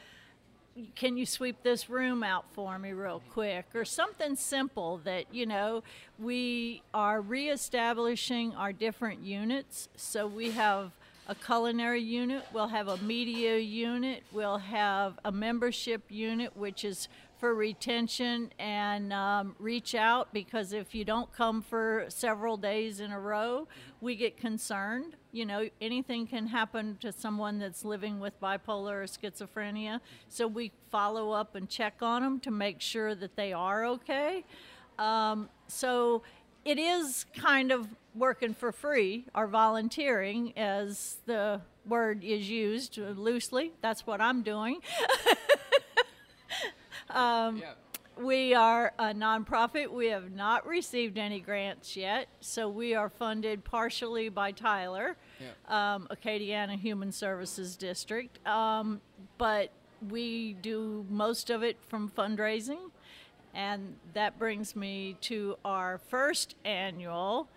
can 0.96 1.18
you 1.18 1.26
sweep 1.26 1.62
this 1.64 1.90
room 1.90 2.24
out 2.24 2.46
for 2.54 2.80
me 2.80 2.94
real 2.94 3.22
quick 3.32 3.66
or 3.74 3.84
something 3.84 4.36
simple 4.36 5.02
that 5.04 5.26
you 5.34 5.46
know 5.46 5.84
we 6.18 6.82
are 6.94 7.20
reestablishing 7.20 8.54
our 8.54 8.72
different 8.72 9.22
units 9.22 9.90
so 9.98 10.26
we 10.26 10.52
have 10.52 10.92
a 11.30 11.36
culinary 11.36 12.02
unit 12.02 12.44
we'll 12.54 12.68
have 12.68 12.88
a 12.88 12.98
media 12.98 13.58
unit 13.58 14.24
we'll 14.32 14.58
have 14.58 15.20
a 15.24 15.32
membership 15.32 16.02
unit 16.10 16.58
which 16.58 16.84
is 16.84 17.08
for 17.40 17.56
retention 17.56 18.52
and 18.60 19.14
um, 19.14 19.56
reach 19.60 19.96
out 19.96 20.34
because 20.34 20.74
if 20.74 20.94
you 20.94 21.06
don't 21.06 21.32
come 21.32 21.62
for 21.62 22.06
several 22.10 22.58
days 22.58 23.00
in 23.00 23.12
a 23.12 23.20
row 23.20 23.68
we 24.02 24.16
get 24.16 24.38
concerned. 24.38 25.16
You 25.32 25.46
know 25.46 25.70
anything 25.80 26.28
can 26.28 26.48
happen 26.48 26.98
to 27.02 27.12
someone 27.12 27.60
that's 27.60 27.86
living 27.86 28.20
with 28.20 28.40
bipolar 28.42 29.04
or 29.04 29.06
schizophrenia 29.06 30.02
so 30.28 30.48
we 30.48 30.72
follow 30.92 31.32
up 31.32 31.56
and 31.56 31.70
check 31.70 31.96
on 32.02 32.24
them 32.24 32.40
to 32.42 32.52
make 32.52 32.82
sure 32.82 33.16
that 33.16 33.36
they 33.36 33.54
are 33.54 33.86
okay. 33.86 34.44
Um, 34.98 35.50
so 35.68 36.24
it 36.66 36.78
is 36.78 37.26
kind 37.36 37.72
of 37.72 37.88
working 38.20 38.54
for 38.54 38.72
free 38.72 39.26
or 39.34 39.48
volunteering 39.48 40.54
as 40.58 41.18
the 41.26 41.62
word 41.88 42.24
is 42.24 42.50
used 42.50 42.98
loosely 42.98 43.72
that's 43.82 44.06
what 44.06 44.20
i'm 44.22 44.44
doing 44.44 44.80
yeah. 47.16 47.52
we 48.18 48.54
are 48.54 48.94
a 49.00 49.14
nonprofit. 49.14 49.90
We 49.92 50.08
have 50.08 50.32
not 50.32 50.68
received 50.68 51.18
any 51.18 51.40
grants 51.40 51.96
yet, 51.96 52.28
so 52.40 52.70
we 52.70 52.94
are 52.94 53.10
funded 53.10 53.64
partially 53.64 54.30
by 54.30 54.52
Tyler, 54.52 55.16
Yeah. 55.40 55.94
um, 55.96 56.08
Acadiana 56.12 56.78
Human 56.80 57.12
Services 57.12 57.76
District, 57.76 58.46
um, 58.48 59.02
but 59.38 59.72
we 60.10 60.54
do 60.62 61.06
most 61.10 61.50
of 61.50 61.64
it 61.64 61.78
from 61.88 62.10
fundraising, 62.10 62.92
and 63.54 63.96
that 64.14 64.38
brings 64.38 64.76
me 64.76 65.18
to 65.22 65.58
our 65.66 65.98
first 65.98 66.56
annual 66.66 67.48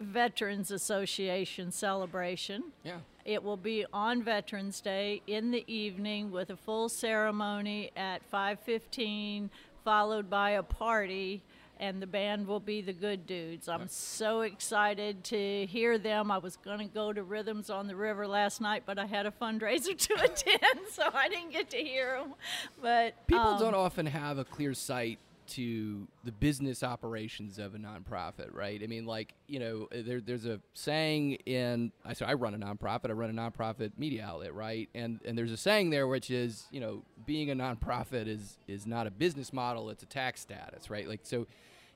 Veterans 0.00 0.70
Association 0.70 1.70
celebration. 1.70 2.64
Yeah. 2.84 2.98
It 3.24 3.42
will 3.42 3.56
be 3.56 3.84
on 3.92 4.22
Veterans 4.22 4.80
Day 4.80 5.22
in 5.26 5.50
the 5.50 5.64
evening 5.66 6.30
with 6.30 6.50
a 6.50 6.56
full 6.56 6.88
ceremony 6.88 7.90
at 7.96 8.22
5:15, 8.30 9.50
followed 9.84 10.30
by 10.30 10.50
a 10.50 10.62
party 10.62 11.42
and 11.80 12.02
the 12.02 12.06
band 12.06 12.46
will 12.46 12.60
be 12.60 12.80
the 12.80 12.92
Good 12.92 13.26
Dudes. 13.26 13.68
I'm 13.68 13.88
so 13.88 14.40
excited 14.40 15.24
to 15.24 15.66
hear 15.66 15.98
them. 15.98 16.30
I 16.30 16.38
was 16.38 16.56
going 16.56 16.80
to 16.80 16.92
go 16.92 17.12
to 17.12 17.22
Rhythms 17.22 17.70
on 17.70 17.86
the 17.86 17.94
River 17.94 18.26
last 18.26 18.60
night, 18.60 18.82
but 18.84 18.98
I 18.98 19.06
had 19.06 19.26
a 19.26 19.30
fundraiser 19.30 19.96
to 20.08 20.14
attend, 20.14 20.88
so 20.90 21.04
I 21.12 21.28
didn't 21.28 21.52
get 21.52 21.70
to 21.70 21.76
hear 21.76 22.18
them. 22.18 22.34
But 22.82 23.26
People 23.26 23.44
um, 23.44 23.60
don't 23.60 23.74
often 23.74 24.06
have 24.06 24.38
a 24.38 24.44
clear 24.44 24.74
sight 24.74 25.18
to 25.48 26.06
the 26.24 26.32
business 26.32 26.82
operations 26.82 27.58
of 27.58 27.74
a 27.74 27.78
nonprofit, 27.78 28.52
right? 28.52 28.80
I 28.82 28.86
mean, 28.86 29.06
like 29.06 29.34
you 29.46 29.58
know, 29.58 29.88
there, 29.90 30.20
there's 30.20 30.46
a 30.46 30.60
saying 30.74 31.34
in 31.46 31.92
I 32.04 32.12
so 32.12 32.26
I 32.26 32.34
run 32.34 32.54
a 32.54 32.58
nonprofit, 32.58 33.10
I 33.10 33.12
run 33.12 33.30
a 33.30 33.32
nonprofit 33.32 33.92
media 33.96 34.24
outlet, 34.24 34.54
right? 34.54 34.88
And 34.94 35.20
and 35.24 35.36
there's 35.36 35.52
a 35.52 35.56
saying 35.56 35.90
there 35.90 36.06
which 36.06 36.30
is 36.30 36.66
you 36.70 36.80
know, 36.80 37.02
being 37.26 37.50
a 37.50 37.56
nonprofit 37.56 38.28
is 38.28 38.58
is 38.68 38.86
not 38.86 39.06
a 39.06 39.10
business 39.10 39.52
model, 39.52 39.90
it's 39.90 40.02
a 40.02 40.06
tax 40.06 40.40
status, 40.40 40.90
right? 40.90 41.08
Like 41.08 41.20
so, 41.22 41.46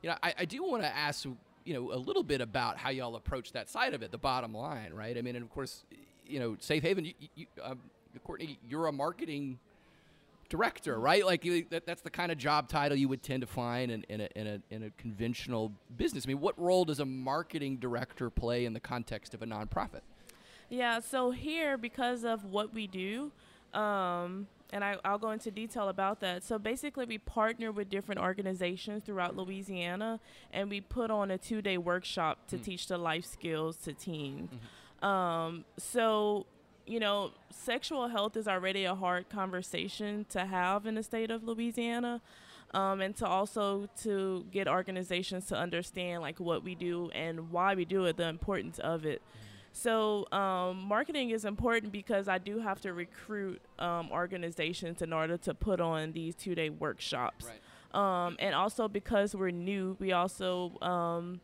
you 0.02 0.11
know, 0.11 0.16
I, 0.23 0.35
I 0.40 0.44
do 0.44 0.62
want 0.62 0.82
to 0.82 0.97
ask 0.97 1.25
you 1.64 1.75
know 1.75 1.92
a 1.92 1.99
little 1.99 2.23
bit 2.25 2.40
about 2.40 2.76
how 2.78 2.90
y'all 2.90 3.16
approach 3.16 3.52
that 3.52 3.68
side 3.68 3.94
of 3.94 4.02
it, 4.02 4.11
the 4.11 4.18
bottom 4.18 4.54
line, 4.54 4.92
right? 4.92 5.16
I 5.16 5.23
mean, 5.23 5.37
and 5.37 5.44
of 5.44 5.50
course, 5.50 5.85
you 6.26 6.40
know, 6.40 6.56
Safe 6.59 6.82
Haven, 6.82 7.04
you, 7.04 7.14
you, 7.35 7.47
um, 7.62 7.78
Courtney, 8.25 8.59
you're 8.68 8.87
a 8.87 8.92
marketing 8.92 9.59
director, 10.52 11.00
right? 11.00 11.25
Like 11.25 11.47
you, 11.47 11.64
that, 11.71 11.87
that's 11.87 12.02
the 12.02 12.11
kind 12.11 12.30
of 12.30 12.37
job 12.37 12.68
title 12.68 12.97
you 12.97 13.09
would 13.09 13.23
tend 13.23 13.40
to 13.40 13.47
find 13.47 13.90
in, 13.90 14.04
in, 14.11 14.21
a, 14.21 14.28
in, 14.37 14.47
a, 14.47 14.61
in 14.71 14.82
a 14.82 14.90
conventional 14.99 15.73
business. 15.97 16.26
I 16.26 16.28
mean, 16.28 16.40
what 16.40 16.59
role 16.61 16.85
does 16.85 17.00
a 17.00 17.06
marketing 17.06 17.78
director 17.78 18.28
play 18.28 18.66
in 18.66 18.75
the 18.75 18.80
context 18.80 19.32
of 19.32 19.40
a 19.40 19.47
nonprofit? 19.47 20.02
Yeah, 20.68 21.00
so 21.00 21.30
here, 21.30 21.78
because 21.78 22.23
of 22.25 22.44
what 22.44 22.75
we 22.75 22.87
do, 22.87 23.32
um, 23.73 24.47
and 24.75 24.85
I, 24.85 24.97
I'll 25.06 25.18
go 25.18 25.30
into 25.30 25.50
detail 25.50 25.88
about 25.88 26.21
that. 26.21 26.44
So 26.44 26.59
basically, 26.59 27.06
we 27.06 27.16
partner 27.18 27.73
with 27.73 27.88
different 27.88 28.21
organizations 28.21 29.02
throughout 29.04 29.35
Louisiana, 29.37 30.21
and 30.52 30.68
we 30.68 30.82
put 30.82 31.11
on 31.11 31.30
a 31.30 31.38
two 31.38 31.62
day 31.62 31.78
workshop 31.78 32.47
to 32.49 32.56
Mm. 32.56 32.64
teach 32.64 32.87
the 32.88 32.99
life 32.99 33.25
skills 33.25 33.76
to 33.85 33.92
teens. 33.94 34.50
Um, 35.02 35.64
so, 35.78 36.47
you 36.86 37.00
know, 37.00 37.32
sexual 37.50 38.08
health 38.08 38.36
is 38.36 38.48
already 38.48 38.84
a 38.84 38.94
hard 38.94 39.28
conversation 39.28 40.26
to 40.30 40.44
have 40.44 40.86
in 40.86 40.94
the 40.94 41.02
state 41.02 41.30
of 41.30 41.44
Louisiana. 41.44 42.20
Um, 42.74 43.02
and 43.02 43.14
to 43.16 43.26
also 43.26 43.86
to 44.02 44.46
get 44.50 44.66
organizations 44.66 45.44
to 45.48 45.58
understand 45.58 46.22
like 46.22 46.40
what 46.40 46.64
we 46.64 46.74
do 46.74 47.10
and 47.10 47.50
why 47.50 47.74
we 47.74 47.84
do 47.84 48.06
it, 48.06 48.16
the 48.16 48.26
importance 48.26 48.78
of 48.78 49.04
it. 49.04 49.20
So 49.72 50.26
um, 50.32 50.82
marketing 50.88 51.30
is 51.30 51.44
important 51.44 51.92
because 51.92 52.28
I 52.28 52.38
do 52.38 52.60
have 52.60 52.80
to 52.82 52.94
recruit 52.94 53.60
um, 53.78 54.10
organizations 54.10 55.02
in 55.02 55.12
order 55.12 55.36
to 55.38 55.52
put 55.52 55.80
on 55.80 56.12
these 56.12 56.34
two-day 56.34 56.70
workshops. 56.70 57.46
Um, 57.92 58.36
and 58.38 58.54
also 58.54 58.88
because 58.88 59.34
we're 59.34 59.50
new, 59.50 59.96
we 59.98 60.12
also 60.12 60.78
um, 60.80 61.40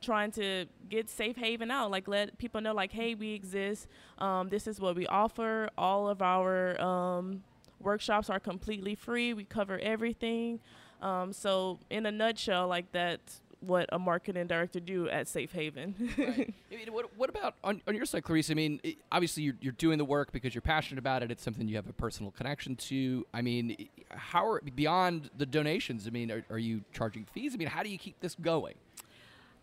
trying 0.00 0.30
to 0.32 0.66
get 0.88 1.08
Safe 1.10 1.36
Haven 1.36 1.70
out, 1.70 1.90
like 1.90 2.08
let 2.08 2.38
people 2.38 2.60
know, 2.60 2.72
like, 2.72 2.92
hey, 2.92 3.14
we 3.14 3.32
exist. 3.32 3.88
Um, 4.18 4.48
this 4.48 4.66
is 4.66 4.80
what 4.80 4.96
we 4.96 5.06
offer. 5.06 5.68
All 5.76 6.08
of 6.08 6.22
our 6.22 6.80
um, 6.80 7.42
workshops 7.80 8.30
are 8.30 8.40
completely 8.40 8.94
free. 8.94 9.34
We 9.34 9.44
cover 9.44 9.78
everything. 9.78 10.60
Um, 11.00 11.32
so 11.32 11.78
in 11.90 12.06
a 12.06 12.12
nutshell, 12.12 12.68
like 12.68 12.92
that's 12.92 13.40
what 13.60 13.88
a 13.90 13.98
marketing 13.98 14.46
director 14.46 14.80
do 14.80 15.08
at 15.08 15.26
Safe 15.26 15.52
Haven. 15.52 15.94
right. 16.18 16.54
I 16.72 16.76
mean, 16.76 16.92
what, 16.92 17.16
what 17.16 17.28
about 17.28 17.56
on, 17.64 17.82
on 17.88 17.94
your 17.94 18.04
side, 18.04 18.22
Clarice? 18.22 18.50
I 18.50 18.54
mean, 18.54 18.80
i 18.84 18.96
obviously 19.10 19.42
you're, 19.42 19.56
you're 19.60 19.72
doing 19.72 19.98
the 19.98 20.04
work 20.04 20.32
because 20.32 20.54
you're 20.54 20.62
passionate 20.62 20.98
about 20.98 21.22
it. 21.22 21.30
It's 21.30 21.42
something 21.42 21.66
you 21.66 21.76
have 21.76 21.88
a 21.88 21.92
personal 21.92 22.30
connection 22.30 22.76
to. 22.76 23.26
I 23.34 23.42
mean, 23.42 23.88
how 24.10 24.46
are 24.46 24.60
beyond 24.74 25.30
the 25.36 25.46
donations? 25.46 26.06
I 26.06 26.10
mean, 26.10 26.30
are, 26.30 26.44
are 26.50 26.58
you 26.58 26.82
charging 26.92 27.24
fees? 27.24 27.52
I 27.54 27.56
mean, 27.56 27.68
how 27.68 27.82
do 27.82 27.88
you 27.88 27.98
keep 27.98 28.20
this 28.20 28.36
going? 28.36 28.74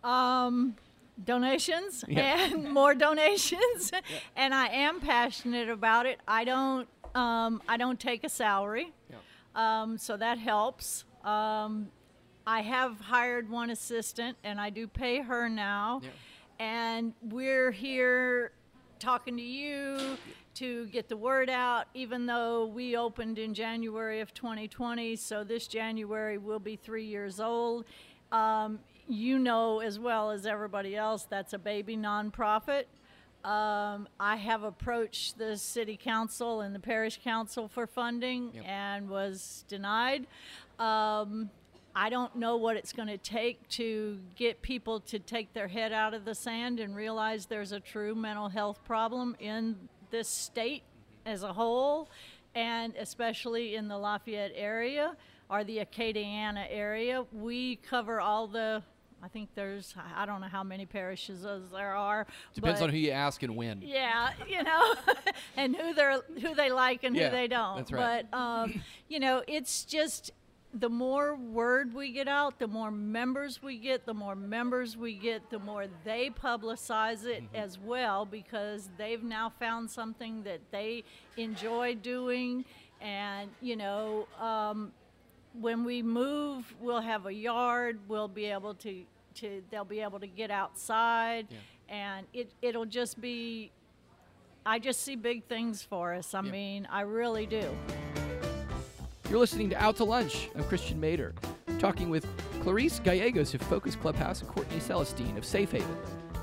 Um, 0.05 0.75
donations 1.23 2.03
Yeah. 2.07 2.51
and 2.53 2.71
more 2.79 2.93
donations, 2.93 3.91
and 4.35 4.53
I 4.53 4.67
am 4.67 4.99
passionate 4.99 5.69
about 5.69 6.05
it. 6.05 6.19
I 6.27 6.43
don't. 6.43 6.87
Um, 7.15 7.61
I 7.67 7.77
don't 7.77 7.99
take 7.99 8.23
a 8.25 8.29
salary, 8.29 8.91
um, 9.55 9.97
so 9.97 10.17
that 10.17 10.37
helps. 10.37 11.05
Um, 11.23 11.87
I 12.45 12.61
have 12.61 12.99
hired 12.99 13.49
one 13.49 13.69
assistant, 13.69 14.37
and 14.43 14.59
I 14.59 14.69
do 14.69 14.85
pay 14.85 15.21
her 15.21 15.47
now. 15.49 16.01
Yeah. 16.03 16.09
And 16.59 17.13
we're 17.21 17.71
here 17.71 18.51
talking 18.99 19.37
to 19.37 19.43
you 19.43 20.17
to 20.55 20.85
get 20.87 21.07
the 21.09 21.17
word 21.17 21.49
out, 21.49 21.85
even 21.93 22.25
though 22.25 22.65
we 22.65 22.97
opened 22.97 23.39
in 23.39 23.53
January 23.53 24.19
of 24.19 24.33
2020. 24.33 25.15
So 25.15 25.43
this 25.43 25.67
January 25.67 26.37
will 26.37 26.59
be 26.59 26.75
three 26.75 27.05
years 27.05 27.39
old. 27.39 27.85
Um, 28.31 28.79
you 29.07 29.37
know 29.39 29.79
as 29.79 29.99
well 29.99 30.31
as 30.31 30.45
everybody 30.45 30.95
else 30.95 31.23
that's 31.29 31.53
a 31.53 31.59
baby 31.59 31.95
nonprofit. 31.97 32.85
Um, 33.43 34.07
I 34.19 34.37
have 34.37 34.63
approached 34.63 35.37
the 35.37 35.55
city 35.57 35.97
council 35.97 36.61
and 36.61 36.73
the 36.73 36.79
parish 36.79 37.19
council 37.23 37.67
for 37.67 37.85
funding 37.85 38.51
Yep. 38.55 38.65
and 38.67 39.09
was 39.09 39.65
denied. 39.67 40.25
Um, 40.79 41.51
I 41.95 42.09
don't 42.09 42.35
know 42.35 42.57
what 42.57 42.75
it's 42.75 42.91
going 42.91 43.07
to 43.07 43.17
take 43.19 43.69
to 43.69 44.19
get 44.35 44.61
people 44.63 44.99
to 45.01 45.19
take 45.19 45.53
their 45.53 45.67
head 45.67 45.93
out 45.93 46.13
of 46.15 46.25
the 46.25 46.33
sand 46.35 46.79
and 46.79 46.95
realize 46.95 47.45
there's 47.45 47.71
a 47.71 47.79
true 47.79 48.15
mental 48.15 48.49
health 48.49 48.83
problem 48.83 49.35
in 49.39 49.75
this 50.09 50.27
state 50.27 50.81
as 51.25 51.43
a 51.43 51.53
whole, 51.53 52.09
and 52.55 52.95
especially 52.97 53.75
in 53.75 53.87
the 53.87 53.97
Lafayette 53.97 54.51
area 54.55 55.15
or 55.49 55.63
the 55.63 55.77
Acadiana 55.77 56.65
area. 56.69 57.23
We 57.31 57.75
cover 57.77 58.19
all 58.19 58.47
the, 58.47 58.81
I 59.25 59.27
think 59.27 59.49
there's, 59.55 59.95
I 60.15 60.27
don't 60.27 60.39
know 60.39 60.47
how 60.47 60.63
many 60.63 60.85
parishes 60.85 61.41
there 61.73 61.95
are. 61.95 62.27
Depends 62.53 62.79
on 62.81 62.89
who 62.89 62.97
you 62.97 63.09
ask 63.09 63.41
and 63.41 63.55
when. 63.55 63.81
yeah, 63.81 64.29
you 64.47 64.61
know, 64.61 64.93
and 65.57 65.75
who 65.75 65.95
they're 65.95 66.21
who 66.41 66.53
they 66.53 66.69
like 66.71 67.03
and 67.03 67.15
Yeah, 67.15 67.29
who 67.29 67.35
they 67.35 67.47
don't. 67.47 67.77
that's 67.77 67.91
right. 67.91 68.25
But 68.31 68.37
um, 68.37 68.83
you 69.09 69.19
know, 69.19 69.41
it's 69.47 69.83
just 69.83 70.29
the 70.77 70.89
more 70.89 71.35
word 71.35 71.93
we 71.93 72.11
get 72.11 72.27
out, 72.27 72.59
the 72.59 72.67
more 72.67 72.91
members 72.91 73.63
we 73.63 73.77
get, 73.79 74.05
the 74.05 74.13
more 74.13 74.35
members 74.35 74.95
we 74.95 75.15
get, 75.15 75.49
the 75.49 75.57
more 75.59 75.85
they 76.03 76.29
publicize 76.29 77.25
it 77.25 77.43
Mm-hmm. 77.45 77.55
as 77.55 77.79
well 77.79 78.25
because 78.27 78.89
they've 78.97 79.23
now 79.23 79.51
found 79.59 79.89
something 79.89 80.43
that 80.43 80.59
they 80.71 81.03
enjoy 81.35 81.95
doing, 81.95 82.63
and 83.01 83.49
you 83.59 83.75
know. 83.75 84.27
Um, 84.39 84.91
when 85.61 85.85
we 85.85 86.03
move, 86.03 86.75
we'll 86.81 86.99
have 86.99 87.27
a 87.27 87.33
yard. 87.33 87.97
We'll 88.09 88.27
be 88.27 88.47
able 88.47 88.73
to, 88.73 89.03
to 89.35 89.61
they'll 89.69 89.85
be 89.85 90.01
able 90.01 90.19
to 90.19 90.27
get 90.27 90.51
outside, 90.51 91.47
Yeah. 91.49 91.57
and 91.95 92.27
it 92.33 92.51
it'll 92.61 92.85
just 92.85 93.19
be. 93.21 93.71
I 94.65 94.79
just 94.79 95.01
see 95.03 95.15
big 95.15 95.43
things 95.45 95.83
for 95.83 96.13
us. 96.13 96.33
I 96.33 96.41
Yeah. 96.41 96.51
mean, 96.51 96.87
I 96.89 97.01
really 97.01 97.45
do. 97.45 97.69
You're 99.29 99.39
listening 99.39 99.69
to 99.71 99.75
Out 99.81 99.95
to 99.97 100.03
Lunch. 100.03 100.49
I'm 100.55 100.63
Christian 100.65 100.99
Mader, 101.01 101.33
talking 101.79 102.09
with 102.09 102.25
Clarice 102.61 102.99
Gallegos 102.99 103.53
of 103.53 103.61
Focus 103.63 103.95
Clubhouse 103.95 104.41
and 104.41 104.49
Courtney 104.49 104.79
Celestine 104.79 105.37
of 105.37 105.45
Safe 105.45 105.71
Haven. 105.71 105.97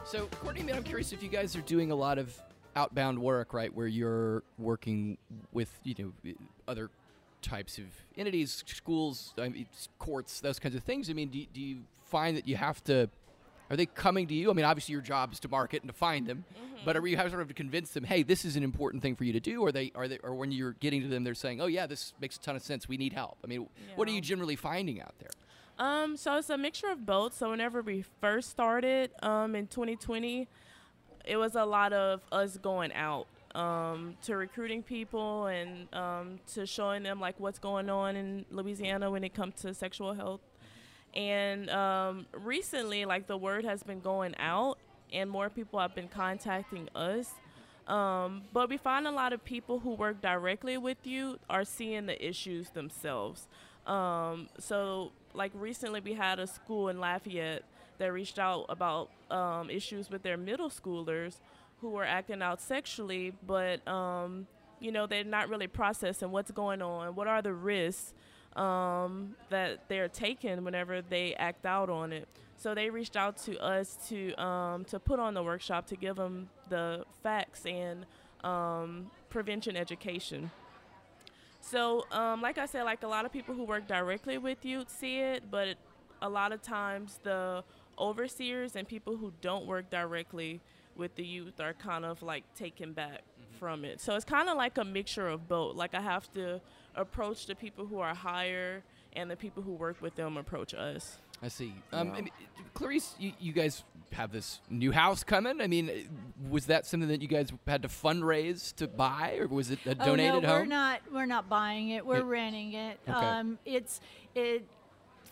So, 0.04 0.26
Courtney, 0.40 0.62
man, 0.64 0.76
I'm 0.76 0.82
curious 0.82 1.12
if 1.12 1.22
you 1.22 1.28
guys 1.28 1.54
are 1.56 1.60
doing 1.62 1.90
a 1.92 1.94
lot 1.94 2.18
of 2.18 2.36
outbound 2.74 3.18
work, 3.20 3.52
right, 3.54 3.72
where 3.72 3.86
you're 3.86 4.42
working 4.58 5.16
with 5.52 5.70
you 5.84 5.94
know 5.98 6.32
other 6.66 6.90
types 7.42 7.78
of 7.78 7.84
entities, 8.16 8.62
schools, 8.66 9.34
I 9.38 9.48
mean, 9.48 9.66
courts, 9.98 10.40
those 10.40 10.58
kinds 10.58 10.74
of 10.74 10.82
things. 10.82 11.10
I 11.10 11.12
mean, 11.12 11.28
do, 11.28 11.38
you- 11.38 11.46
do 11.52 11.60
you 11.60 11.78
find 12.06 12.36
that 12.36 12.46
you 12.48 12.56
have 12.56 12.82
to? 12.84 13.10
Are 13.70 13.76
they 13.76 13.86
coming 13.86 14.26
to 14.26 14.34
you? 14.34 14.50
I 14.50 14.52
mean, 14.52 14.66
obviously 14.66 14.92
your 14.92 15.00
job 15.00 15.32
is 15.32 15.40
to 15.40 15.48
market 15.48 15.82
and 15.82 15.90
to 15.90 15.96
find 15.96 16.26
them, 16.26 16.44
but 16.84 16.94
are 16.94 17.06
you 17.06 17.16
have 17.16 17.30
sort 17.30 17.40
of 17.40 17.48
to 17.48 17.54
convince 17.54 17.90
them, 17.92 18.04
hey, 18.04 18.22
this 18.22 18.44
is 18.44 18.54
an 18.54 18.62
important 18.62 19.02
thing 19.02 19.16
for 19.16 19.24
you 19.24 19.32
to 19.32 19.40
do, 19.40 19.62
or 19.62 19.72
they 19.72 19.90
are 19.94 20.08
they, 20.08 20.18
or 20.18 20.34
when 20.34 20.52
you're 20.52 20.72
getting 20.72 21.00
to 21.00 21.08
them, 21.08 21.24
they're 21.24 21.34
saying, 21.34 21.60
oh 21.60 21.66
yeah, 21.66 21.86
this 21.86 22.12
makes 22.20 22.36
a 22.36 22.40
ton 22.40 22.54
of 22.54 22.62
sense. 22.62 22.86
We 22.86 22.98
need 22.98 23.14
help. 23.14 23.38
I 23.42 23.46
mean, 23.46 23.68
what 23.96 24.08
are 24.08 24.10
you 24.10 24.20
generally 24.20 24.56
finding 24.56 25.00
out 25.00 25.14
there? 25.20 25.30
Um, 25.78 26.18
so 26.18 26.36
it's 26.36 26.50
a 26.50 26.58
mixture 26.58 26.88
of 26.90 27.06
both. 27.06 27.34
So 27.34 27.48
whenever 27.50 27.80
we 27.80 28.04
first 28.20 28.50
started 28.50 29.10
um, 29.22 29.54
in 29.56 29.66
2020, 29.68 30.48
it 31.24 31.36
was 31.38 31.54
a 31.54 31.64
lot 31.64 31.94
of 31.94 32.20
us 32.30 32.58
going 32.58 32.92
out 32.92 33.26
um, 33.54 34.16
to 34.22 34.36
recruiting 34.36 34.82
people 34.82 35.46
and 35.46 35.92
um, 35.94 36.40
to 36.54 36.66
showing 36.66 37.02
them 37.02 37.20
like 37.20 37.38
what's 37.38 37.58
going 37.58 37.90
on 37.90 38.16
in 38.16 38.44
Louisiana 38.50 39.10
when 39.10 39.24
it 39.24 39.34
comes 39.34 39.54
to 39.62 39.74
sexual 39.74 40.14
health. 40.14 40.40
And 41.14 41.68
um, 41.70 42.26
recently, 42.32 43.04
like 43.04 43.26
the 43.26 43.36
word 43.36 43.64
has 43.64 43.82
been 43.82 44.00
going 44.00 44.34
out, 44.38 44.78
and 45.12 45.28
more 45.28 45.50
people 45.50 45.78
have 45.78 45.94
been 45.94 46.08
contacting 46.08 46.88
us. 46.94 47.30
Um, 47.86 48.42
but 48.52 48.70
we 48.70 48.76
find 48.76 49.06
a 49.06 49.10
lot 49.10 49.32
of 49.32 49.44
people 49.44 49.80
who 49.80 49.90
work 49.94 50.22
directly 50.22 50.78
with 50.78 50.98
you 51.04 51.38
are 51.50 51.64
seeing 51.64 52.06
the 52.06 52.26
issues 52.26 52.70
themselves. 52.70 53.48
Um, 53.86 54.48
so, 54.58 55.12
like 55.34 55.50
recently, 55.54 56.00
we 56.00 56.14
had 56.14 56.38
a 56.38 56.46
school 56.46 56.88
in 56.88 57.00
Lafayette 57.00 57.64
that 57.98 58.12
reached 58.12 58.38
out 58.38 58.66
about 58.68 59.10
um, 59.30 59.68
issues 59.68 60.08
with 60.10 60.22
their 60.22 60.36
middle 60.36 60.70
schoolers 60.70 61.38
who 61.82 61.90
were 61.90 62.04
acting 62.06 62.42
out 62.42 62.62
sexually, 62.62 63.34
but 63.46 63.86
um, 63.88 64.48
you 64.80 64.92
know 64.92 65.06
they're 65.06 65.24
not 65.24 65.50
really 65.50 65.68
processing 65.68 66.32
what's 66.32 66.52
going 66.52 66.82
on, 66.82 67.14
what 67.16 67.28
are 67.28 67.42
the 67.42 67.54
risks. 67.54 68.14
um, 68.56 69.36
that 69.50 69.88
they're 69.88 70.08
taking 70.08 70.64
whenever 70.64 71.02
they 71.02 71.34
act 71.36 71.66
out 71.66 71.90
on 71.90 72.12
it. 72.12 72.28
So 72.58 72.74
they 72.74 72.90
reached 72.90 73.16
out 73.16 73.38
to 73.46 73.58
us 73.60 73.96
to 74.10 74.34
um, 74.42 74.84
to 74.86 75.00
put 75.00 75.18
on 75.20 75.34
the 75.34 75.42
workshop 75.42 75.86
to 75.88 75.96
give 75.96 76.16
them 76.16 76.50
the 76.70 77.04
facts 77.22 77.66
and 77.66 78.06
um, 78.44 79.10
prevention 79.30 79.76
education. 79.76 80.50
So, 81.60 82.06
um, 82.12 82.42
like 82.42 82.58
I 82.58 82.66
said, 82.66 82.84
like 82.84 83.02
a 83.04 83.08
lot 83.08 83.24
of 83.24 83.32
people 83.32 83.54
who 83.54 83.64
work 83.64 83.86
directly 83.86 84.38
with 84.38 84.64
youth 84.64 84.90
see 84.90 85.18
it, 85.20 85.44
but 85.50 85.76
a 86.20 86.28
lot 86.28 86.52
of 86.52 86.62
times 86.62 87.20
the 87.22 87.64
overseers 87.98 88.76
and 88.76 88.88
people 88.88 89.16
who 89.16 89.32
don't 89.40 89.66
work 89.66 89.90
directly 89.90 90.60
with 90.96 91.14
the 91.16 91.24
youth 91.24 91.60
are 91.60 91.74
kind 91.74 92.04
of 92.04 92.22
like 92.22 92.44
taken 92.54 92.92
back 92.92 93.22
mm-hmm. 93.22 93.58
from 93.58 93.84
it. 93.84 94.00
So 94.00 94.14
it's 94.14 94.24
kind 94.24 94.48
of 94.48 94.56
like 94.56 94.78
a 94.78 94.84
mixture 94.84 95.28
of 95.28 95.48
both. 95.48 95.76
Like 95.76 95.94
I 95.94 96.00
have 96.00 96.30
to 96.32 96.60
approach 96.94 97.46
the 97.46 97.54
people 97.54 97.86
who 97.86 98.00
are 98.00 98.14
higher 98.14 98.82
and 99.14 99.30
the 99.30 99.36
people 99.36 99.62
who 99.62 99.72
work 99.72 100.00
with 100.00 100.14
them 100.16 100.36
approach 100.36 100.74
us. 100.74 101.18
I 101.42 101.48
see. 101.48 101.74
Um, 101.92 102.12
I 102.12 102.20
mean, 102.20 102.30
Clarice, 102.72 103.14
you, 103.18 103.32
you, 103.40 103.52
guys 103.52 103.82
have 104.12 104.30
this 104.30 104.60
new 104.70 104.92
house 104.92 105.24
coming. 105.24 105.60
I 105.60 105.66
mean, 105.66 105.90
was 106.48 106.66
that 106.66 106.86
something 106.86 107.08
that 107.08 107.20
you 107.20 107.28
guys 107.28 107.52
had 107.66 107.82
to 107.82 107.88
fundraise 107.88 108.74
to 108.76 108.86
buy, 108.86 109.38
or 109.40 109.48
was 109.48 109.70
it 109.70 109.80
a 109.84 109.94
donated 109.94 110.36
oh, 110.36 110.40
no, 110.40 110.48
home? 110.48 110.58
we're 110.60 110.64
not. 110.66 111.00
We're 111.12 111.26
not 111.26 111.48
buying 111.48 111.90
it. 111.90 112.06
We're 112.06 112.22
renting 112.22 112.74
it. 112.74 112.98
Okay. 113.08 113.18
Um, 113.18 113.58
it's 113.64 114.00
it 114.34 114.64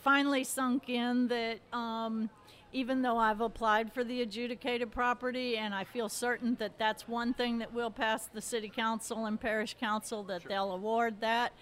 finally 0.02 0.44
sunk 0.44 0.88
in 0.88 1.28
that. 1.28 1.60
Um, 1.72 2.28
even 2.72 3.02
though 3.02 3.18
I've 3.18 3.40
applied 3.40 3.92
for 3.92 4.04
the 4.04 4.22
adjudicated 4.22 4.90
property 4.90 5.56
and 5.56 5.74
I 5.74 5.84
feel 5.84 6.08
certain 6.08 6.56
that 6.56 6.78
that's 6.78 7.08
one 7.08 7.34
thing 7.34 7.58
that 7.58 7.72
will 7.72 7.90
pass 7.90 8.26
the 8.26 8.40
city 8.40 8.68
council 8.68 9.26
and 9.26 9.40
parish 9.40 9.76
council 9.78 10.22
that 10.24 10.42
sure. 10.42 10.48
they'll 10.48 10.72
award 10.72 11.20
that. 11.20 11.52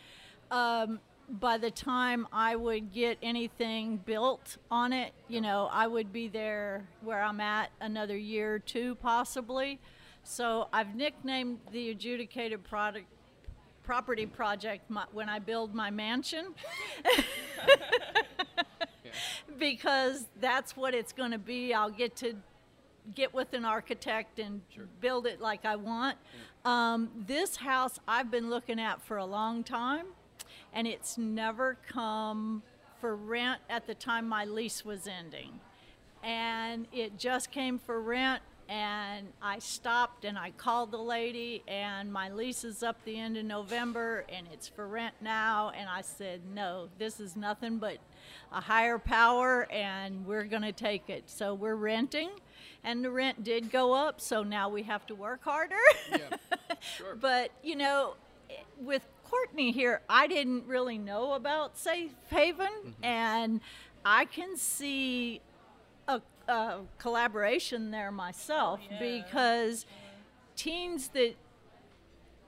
Um, 0.51 1.01
by 1.31 1.59
the 1.59 1.71
time 1.71 2.27
I 2.33 2.57
would 2.57 2.93
get 2.93 3.19
anything 3.23 3.99
built 3.99 4.57
on 4.71 4.93
it, 4.93 5.13
you 5.29 5.41
know, 5.41 5.69
I 5.71 5.87
would 5.87 6.13
be 6.13 6.29
there 6.29 6.87
where 7.03 7.23
I'm 7.23 7.41
at 7.41 7.71
another 7.81 8.17
year 8.17 8.55
or 8.55 8.59
two 8.59 8.95
possibly. 8.97 9.79
So 10.25 10.69
I've 10.73 10.95
nicknamed 10.95 11.59
the 11.73 11.91
adjudicated 11.91 12.65
product 12.65 13.07
property 13.83 14.27
project 14.27 14.91
my, 14.91 15.05
when 15.13 15.31
I 15.31 15.39
build 15.39 15.75
my 15.75 15.91
mansion. 15.91 16.55
because 19.59 20.27
that's 20.41 20.77
what 20.77 20.95
it's 20.95 21.13
going 21.13 21.33
to 21.33 21.39
be. 21.39 21.75
I'll 21.75 21.91
get 21.91 22.17
to 22.17 22.35
get 23.15 23.33
with 23.33 23.55
an 23.55 23.65
architect 23.65 24.39
and 24.39 24.61
sure. 24.75 24.85
build 25.01 25.27
it 25.27 25.41
like 25.41 25.65
I 25.65 25.77
want. 25.77 26.19
Yeah. 26.65 26.95
Um, 26.95 27.11
this 27.27 27.57
house 27.57 27.99
I've 28.07 28.31
been 28.31 28.51
looking 28.51 28.79
at 28.79 29.01
for 29.03 29.17
a 29.17 29.25
long 29.25 29.65
time 29.65 30.07
and 30.73 30.87
it's 30.87 31.17
never 31.19 31.77
come 31.89 32.63
for 33.01 33.15
rent 33.15 33.61
at 33.69 33.87
the 33.87 33.95
time 33.95 34.29
my 34.29 34.45
lease 34.45 34.85
was 34.85 35.07
ending. 35.07 35.61
And 36.23 36.87
it 36.93 37.19
just 37.19 37.51
came 37.53 37.79
for 37.79 38.01
rent, 38.01 38.43
and 38.69 39.29
I 39.41 39.61
stopped 39.61 40.25
and 40.25 40.37
I 40.37 40.51
called 40.51 40.91
the 40.91 40.99
lady, 40.99 41.63
and 41.69 42.13
my 42.13 42.29
lease 42.29 42.65
is 42.65 42.83
up 42.83 43.03
the 43.05 43.19
end 43.19 43.37
of 43.37 43.45
November, 43.45 44.25
and 44.29 44.47
it's 44.53 44.69
for 44.69 44.87
rent 44.87 45.15
now. 45.21 45.71
And 45.77 45.89
I 45.89 46.03
said, 46.03 46.41
No, 46.53 46.89
this 46.99 47.21
is 47.21 47.37
nothing 47.37 47.79
but 47.79 47.99
a 48.53 48.61
higher 48.61 48.99
power, 48.99 49.71
and 49.71 50.27
we're 50.27 50.45
going 50.45 50.63
to 50.63 50.73
take 50.73 51.09
it. 51.09 51.25
So 51.27 51.55
we're 51.55 51.75
renting, 51.75 52.31
and 52.85 53.05
the 53.05 53.11
rent 53.11 53.45
did 53.45 53.71
go 53.71 53.93
up, 53.93 54.21
so 54.21 54.43
now 54.43 54.69
we 54.69 54.83
have 54.85 55.07
to 55.07 55.15
work 55.15 55.45
harder. 55.45 55.75
Yeah, 56.11 56.19
sure. 56.81 57.15
but, 57.21 57.51
you 57.63 57.77
know, 57.77 58.15
with 58.81 59.03
Courtney 59.25 59.73
here, 59.73 60.01
I 60.09 60.27
didn't 60.27 60.67
really 60.67 60.99
know 60.99 61.33
about 61.33 61.77
Safe 61.77 62.13
Haven, 62.31 62.67
mm-hmm. 62.67 63.05
and 63.05 63.61
I 64.05 64.25
can 64.25 64.57
see 64.57 65.41
a, 66.07 66.21
a 66.49 66.81
collaboration 66.99 67.91
there 67.91 68.11
myself 68.11 68.81
oh, 68.83 68.89
yeah. 68.93 68.99
because 68.99 69.87
teens 70.57 71.09
that 71.09 71.35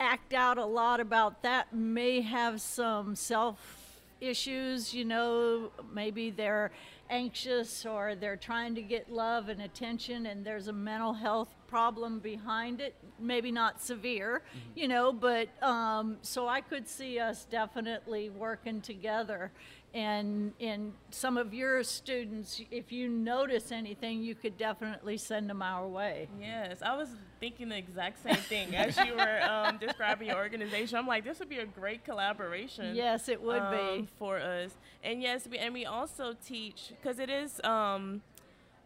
act 0.00 0.32
out 0.32 0.56
a 0.56 0.64
lot 0.64 0.98
about 0.98 1.42
that 1.42 1.74
may 1.74 2.22
have 2.22 2.60
some 2.60 3.14
self 3.14 3.79
issues, 4.20 4.94
you 4.94 5.04
know, 5.04 5.70
maybe 5.92 6.30
they're 6.30 6.70
anxious 7.10 7.84
or 7.84 8.14
they're 8.14 8.36
trying 8.36 8.74
to 8.76 8.82
get 8.82 9.10
love 9.10 9.48
and 9.48 9.60
attention 9.60 10.26
and 10.26 10.44
there's 10.44 10.68
a 10.68 10.72
mental 10.72 11.12
health 11.12 11.48
problem 11.66 12.20
behind 12.20 12.80
it 12.80 12.94
maybe 13.18 13.50
not 13.50 13.82
severe 13.82 14.42
mm-hmm. 14.48 14.78
you 14.78 14.88
know 14.88 15.12
but 15.12 15.48
um, 15.62 16.16
so 16.22 16.46
i 16.46 16.60
could 16.60 16.86
see 16.88 17.18
us 17.18 17.44
definitely 17.50 18.30
working 18.30 18.80
together 18.80 19.50
and 19.92 20.52
in 20.60 20.92
some 21.10 21.36
of 21.36 21.52
your 21.52 21.82
students 21.82 22.62
if 22.70 22.92
you 22.92 23.08
notice 23.08 23.72
anything 23.72 24.22
you 24.22 24.34
could 24.34 24.56
definitely 24.56 25.16
send 25.16 25.50
them 25.50 25.62
our 25.62 25.86
way 25.86 26.28
yes 26.40 26.78
i 26.82 26.96
was 26.96 27.08
thinking 27.40 27.68
the 27.70 27.76
exact 27.76 28.22
same 28.22 28.36
thing 28.36 28.76
as 28.76 28.96
you 28.98 29.14
were 29.16 29.42
um, 29.42 29.78
describing 29.78 30.28
your 30.28 30.36
organization 30.36 30.98
i'm 30.98 31.06
like 31.06 31.24
this 31.24 31.38
would 31.38 31.48
be 31.48 31.58
a 31.58 31.66
great 31.66 32.04
collaboration 32.04 32.94
yes 32.94 33.28
it 33.28 33.40
would 33.40 33.62
um, 33.62 33.72
be 33.72 34.08
for 34.18 34.38
us 34.38 34.70
and 35.02 35.22
yes 35.22 35.48
we, 35.50 35.58
and 35.58 35.74
we 35.74 35.86
also 35.86 36.34
teach 36.44 36.92
because 37.00 37.18
it 37.18 37.30
is 37.30 37.60
um, 37.64 38.20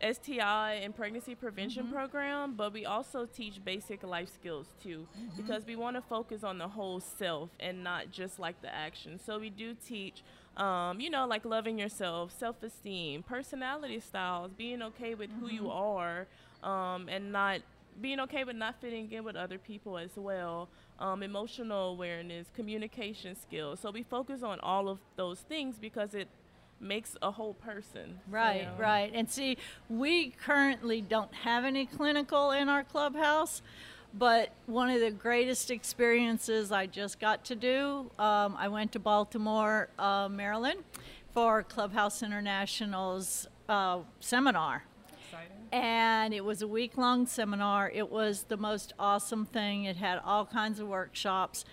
STI 0.02 0.80
and 0.82 0.94
pregnancy 0.94 1.34
prevention 1.34 1.84
mm-hmm. 1.84 1.94
program, 1.94 2.54
but 2.54 2.72
we 2.72 2.84
also 2.84 3.26
teach 3.26 3.64
basic 3.64 4.02
life 4.02 4.28
skills 4.32 4.66
too, 4.82 5.06
mm-hmm. 5.18 5.40
because 5.40 5.64
we 5.66 5.76
want 5.76 5.96
to 5.96 6.02
focus 6.02 6.44
on 6.44 6.58
the 6.58 6.68
whole 6.68 7.00
self 7.00 7.50
and 7.60 7.82
not 7.82 8.10
just 8.10 8.38
like 8.38 8.60
the 8.60 8.74
action. 8.74 9.18
So 9.24 9.38
we 9.38 9.50
do 9.50 9.74
teach, 9.86 10.22
um, 10.56 11.00
you 11.00 11.10
know, 11.10 11.26
like 11.26 11.44
loving 11.44 11.78
yourself, 11.78 12.36
self 12.36 12.62
esteem, 12.62 13.22
personality 13.22 14.00
styles, 14.00 14.52
being 14.52 14.82
okay 14.82 15.14
with 15.14 15.30
mm-hmm. 15.30 15.46
who 15.46 15.52
you 15.52 15.62
mm-hmm. 15.62 15.70
are, 15.70 16.26
um, 16.62 17.08
and 17.08 17.32
not 17.32 17.60
being 18.00 18.20
okay 18.20 18.44
with 18.44 18.56
not 18.56 18.80
fitting 18.80 19.10
in 19.12 19.24
with 19.24 19.36
other 19.36 19.58
people 19.58 19.98
as 19.98 20.10
well. 20.16 20.68
Um, 20.98 21.22
emotional 21.22 21.90
awareness, 21.90 22.46
communication 22.54 23.36
skills. 23.36 23.80
So 23.80 23.90
we 23.90 24.02
focus 24.02 24.42
on 24.42 24.60
all 24.60 24.88
of 24.88 25.00
those 25.16 25.40
things 25.40 25.76
because 25.78 26.14
it 26.14 26.28
makes 26.80 27.16
a 27.22 27.30
whole 27.30 27.54
person. 27.54 28.20
Right, 28.28 28.60
you 28.60 28.66
know? 28.66 28.74
right. 28.78 29.10
And 29.14 29.30
see, 29.30 29.56
we 29.88 30.30
currently 30.30 31.00
don't 31.00 31.34
have 31.34 31.64
any 31.64 31.86
clinical 31.86 32.50
in 32.50 32.68
our 32.68 32.84
clubhouse, 32.84 33.62
but 34.12 34.50
one 34.66 34.90
of 34.90 35.00
the 35.00 35.10
greatest 35.10 35.70
experiences 35.70 36.70
I 36.70 36.86
just 36.86 37.18
got 37.18 37.44
to 37.46 37.56
do, 37.56 38.10
um, 38.18 38.54
I 38.58 38.68
went 38.68 38.92
to 38.92 38.98
Baltimore, 38.98 39.88
uh, 39.98 40.28
Maryland 40.28 40.84
for 41.32 41.64
Clubhouse 41.64 42.22
International's 42.22 43.48
uh, 43.68 44.00
seminar. 44.20 44.84
And 45.72 46.32
it 46.32 46.44
was 46.44 46.62
a 46.62 46.68
week 46.68 46.96
long 46.96 47.26
seminar. 47.26 47.90
It 47.90 48.10
was 48.10 48.44
the 48.44 48.56
most 48.56 48.92
awesome 48.98 49.44
thing. 49.44 49.84
It 49.84 49.96
had 49.96 50.20
all 50.24 50.46
kinds 50.46 50.80
of 50.80 50.86
workshops. 50.88 51.64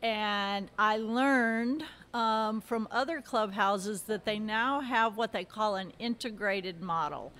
And 0.00 0.70
I 0.78 0.98
learned 0.98 1.82
um, 2.14 2.60
from 2.60 2.86
other 2.90 3.20
clubhouses 3.20 4.02
that 4.02 4.24
they 4.24 4.38
now 4.38 4.80
have 4.80 5.16
what 5.16 5.32
they 5.32 5.44
call 5.44 5.76
an 5.76 5.92
integrated 5.98 6.80
model. 6.80 7.32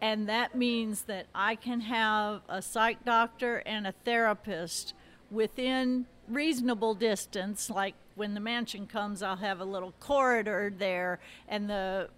And 0.00 0.28
that 0.28 0.54
means 0.54 1.02
that 1.02 1.26
I 1.34 1.56
can 1.56 1.80
have 1.80 2.42
a 2.48 2.60
psych 2.62 3.04
doctor 3.04 3.62
and 3.66 3.86
a 3.86 3.92
therapist 4.04 4.94
within 5.30 6.06
reasonable 6.28 6.94
distance. 6.94 7.70
Like 7.70 7.94
when 8.14 8.34
the 8.34 8.40
mansion 8.40 8.86
comes, 8.86 9.22
I'll 9.22 9.36
have 9.36 9.60
a 9.60 9.64
little 9.64 9.92
corridor 10.00 10.72
there, 10.76 11.20
and 11.48 11.68
the 11.68 12.08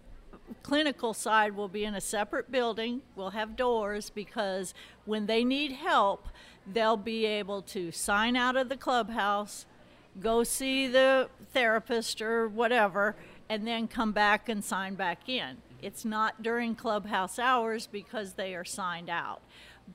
clinical 0.63 1.15
side 1.15 1.57
will 1.57 1.69
be 1.69 1.85
in 1.85 1.95
a 1.95 2.01
separate 2.01 2.51
building. 2.51 3.03
We'll 3.15 3.31
have 3.31 3.57
doors 3.57 4.11
because 4.11 4.75
when 5.05 5.27
they 5.27 5.45
need 5.45 5.73
help, 5.73 6.29
they'll 6.67 6.97
be 6.97 7.27
able 7.27 7.63
to 7.63 7.93
sign 7.93 8.37
out 8.37 8.57
of 8.57 8.69
the 8.69 8.77
clubhouse 8.77 9.67
go 10.21 10.45
see 10.45 10.87
the 10.87 11.29
therapist 11.53 12.23
or 12.23 12.49
whatever, 12.49 13.17
and 13.49 13.67
then 13.67 13.87
come 13.87 14.13
back 14.13 14.49
and 14.49 14.65
sign 14.65 14.95
back 14.95 15.29
in. 15.29 15.59
It's 15.83 16.05
not 16.05 16.43
during 16.43 16.75
clubhouse 16.75 17.39
hours 17.39 17.87
because 17.87 18.33
they 18.33 18.55
are 18.55 18.65
signed 18.65 19.11
out. 19.11 19.41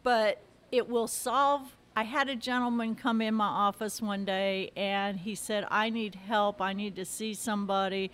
But 0.03 0.41
it 0.71 0.87
will 0.87 1.07
solve. 1.07 1.75
I 1.95 2.03
had 2.03 2.29
a 2.29 2.35
gentleman 2.35 2.95
come 2.95 3.21
in 3.21 3.33
my 3.33 3.47
office 3.47 4.01
one 4.01 4.23
day 4.23 4.71
and 4.77 5.19
he 5.19 5.35
said, 5.35 5.65
I 5.69 5.89
need 5.89 6.15
help. 6.15 6.61
I 6.61 6.71
need 6.71 6.95
to 6.95 7.03
see 7.03 7.33
somebody 7.33 8.11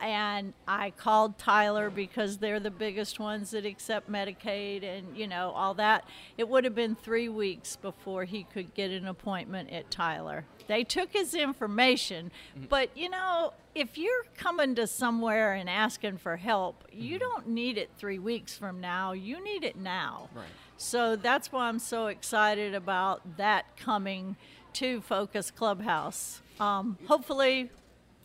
and 0.00 0.52
I 0.66 0.90
called 0.90 1.38
Tyler 1.38 1.90
because 1.90 2.38
they're 2.38 2.60
the 2.60 2.70
biggest 2.70 3.18
ones 3.18 3.50
that 3.50 3.64
accept 3.64 4.10
Medicaid 4.10 4.82
and 4.82 5.16
you 5.16 5.26
know 5.26 5.52
all 5.54 5.74
that. 5.74 6.04
It 6.36 6.48
would 6.48 6.64
have 6.64 6.74
been 6.74 6.94
three 6.94 7.28
weeks 7.28 7.76
before 7.76 8.24
he 8.24 8.44
could 8.44 8.74
get 8.74 8.90
an 8.90 9.06
appointment 9.06 9.70
at 9.70 9.90
Tyler. 9.90 10.44
They 10.66 10.84
took 10.84 11.12
his 11.12 11.34
information, 11.34 12.30
mm-hmm. 12.56 12.66
but 12.68 12.96
you 12.96 13.08
know 13.08 13.52
if 13.74 13.98
you're 13.98 14.24
coming 14.36 14.74
to 14.74 14.86
somewhere 14.86 15.52
and 15.52 15.68
asking 15.68 16.18
for 16.18 16.36
help, 16.36 16.84
mm-hmm. 16.84 17.02
you 17.02 17.18
don't 17.18 17.48
need 17.48 17.78
it 17.78 17.90
three 17.96 18.18
weeks 18.18 18.56
from 18.56 18.80
now. 18.80 19.12
You 19.12 19.42
need 19.42 19.64
it 19.64 19.76
now. 19.76 20.28
Right. 20.34 20.46
So 20.78 21.16
that's 21.16 21.52
why 21.52 21.68
I'm 21.68 21.78
so 21.78 22.06
excited 22.06 22.74
about 22.74 23.38
that 23.38 23.76
coming 23.76 24.36
to 24.74 25.00
Focus 25.00 25.50
Clubhouse. 25.50 26.42
Um, 26.60 26.98
hopefully 27.06 27.70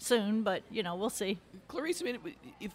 soon, 0.01 0.43
but 0.43 0.63
you 0.69 0.83
know, 0.83 0.95
we'll 0.95 1.09
see. 1.09 1.39
Clarice, 1.67 2.01
I 2.01 2.05
mean, 2.05 2.19
if 2.59 2.71